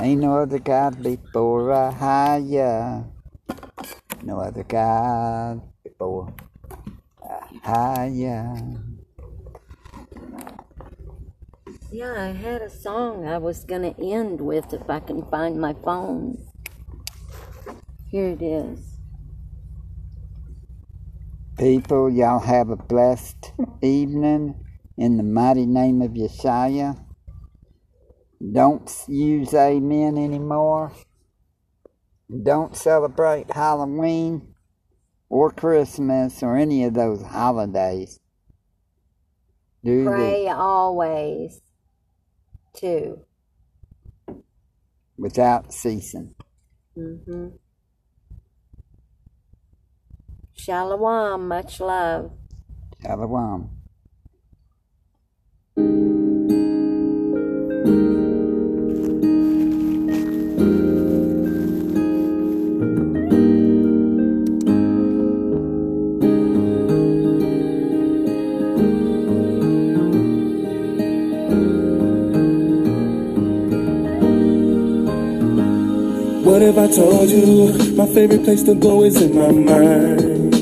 Ain't 0.00 0.20
no 0.20 0.38
other 0.38 0.58
God 0.58 1.02
before 1.02 1.68
Ahaya. 1.68 3.10
No 4.22 4.40
other 4.40 4.64
God 4.64 5.62
before 5.82 6.34
Ahaya. 7.22 9.03
Yeah, 11.96 12.24
I 12.24 12.32
had 12.32 12.60
a 12.60 12.68
song 12.68 13.24
I 13.24 13.38
was 13.38 13.62
going 13.64 13.82
to 13.82 14.04
end 14.04 14.40
with 14.40 14.74
if 14.74 14.90
I 14.90 14.98
can 14.98 15.24
find 15.30 15.60
my 15.60 15.74
phone. 15.84 16.44
Here 18.10 18.30
it 18.30 18.42
is. 18.42 18.98
People, 21.56 22.10
y'all 22.10 22.40
have 22.40 22.70
a 22.70 22.76
blessed 22.76 23.52
evening 23.80 24.56
in 24.98 25.18
the 25.18 25.22
mighty 25.22 25.66
name 25.66 26.02
of 26.02 26.10
Yeshaya. 26.10 26.98
Don't 28.52 28.92
use 29.06 29.54
amen 29.54 30.18
anymore. 30.18 30.90
Don't 32.42 32.76
celebrate 32.76 33.52
Halloween 33.52 34.52
or 35.28 35.52
Christmas 35.52 36.42
or 36.42 36.56
any 36.56 36.82
of 36.82 36.94
those 36.94 37.22
holidays. 37.22 38.18
Do 39.84 40.06
Pray 40.06 40.48
always, 40.48 41.60
too. 42.74 43.24
without 45.16 45.72
ceasing. 45.72 46.34
Mm-hmm. 46.96 47.48
Shalom, 50.54 51.48
much 51.48 51.80
love. 51.80 52.32
Shalom. 53.02 53.70
What 76.54 76.62
if 76.62 76.78
I 76.78 76.86
told 76.86 77.28
you 77.30 77.94
my 77.96 78.06
favorite 78.14 78.44
place 78.44 78.62
to 78.62 78.76
go 78.76 79.02
is 79.02 79.20
in 79.20 79.34
my 79.34 79.50
mind? 79.50 80.54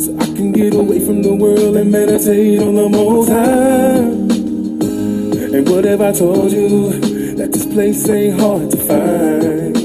So 0.00 0.16
I 0.16 0.26
can 0.26 0.52
get 0.52 0.74
away 0.74 1.04
from 1.04 1.22
the 1.22 1.34
world 1.34 1.76
and 1.76 1.90
meditate 1.90 2.62
on 2.62 2.76
the 2.76 2.88
most 2.88 3.28
high. 3.28 3.96
And 5.56 5.68
what 5.68 5.84
if 5.86 6.00
I 6.00 6.12
told 6.12 6.52
you 6.52 6.90
that 7.34 7.52
this 7.52 7.66
place 7.66 8.08
ain't 8.08 8.38
hard 8.38 8.70
to 8.70 8.76
find? 8.76 9.76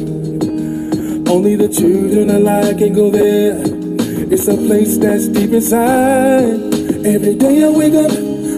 Only 1.28 1.56
the 1.56 1.70
children 1.70 2.30
alive 2.30 2.78
can 2.78 2.93
go 2.93 3.10
there. 3.10 3.58
It's 4.32 4.47
a 4.47 4.56
place 4.56 4.99
that's 4.99 5.28
deep 5.30 5.49
inside. 5.49 6.62
Every 7.08 7.34
day 7.34 7.64
I 7.64 7.70
wake 7.72 7.95
up, 7.95 8.12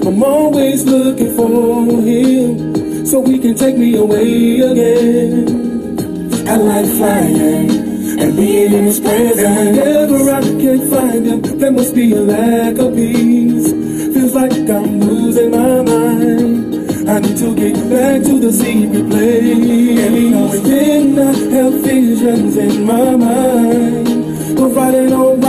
I'm 0.05 0.21
always 0.21 0.83
looking 0.83 1.37
for 1.37 1.85
him. 2.01 3.05
So 3.05 3.23
he 3.23 3.39
can 3.39 3.55
take 3.55 3.77
me 3.77 3.95
away 3.95 4.59
again. 4.59 5.62
I 6.53 6.57
like 6.57 6.85
flying, 6.85 7.71
and 8.21 8.35
being 8.37 8.73
in 8.73 8.83
his 8.83 8.99
presence. 8.99 9.41
Whenever 9.41 10.29
I 10.29 10.41
can't 10.61 10.87
find 10.87 11.25
him, 11.25 11.41
there 11.41 11.71
must 11.71 11.95
be 11.95 12.13
a 12.13 12.21
lack 12.21 12.77
of 12.77 12.93
peace. 12.93 13.71
Feels 14.13 14.35
like 14.35 14.69
I'm 14.69 14.99
losing 14.99 15.49
my 15.49 15.81
mind. 15.81 17.09
I 17.09 17.19
need 17.21 17.37
to 17.37 17.55
get 17.55 17.73
back 17.89 18.21
to 18.29 18.39
the 18.39 18.53
secret 18.53 19.09
place. 19.09 19.99
Every 20.05 20.29
now 20.29 20.51
and 20.51 20.65
then 20.67 21.19
I 21.27 21.33
have 21.55 21.73
visions 21.73 22.55
in 22.55 22.85
my 22.85 23.15
mind 23.15 24.59
of 24.59 24.75
riding 24.75 25.11
on 25.11 25.39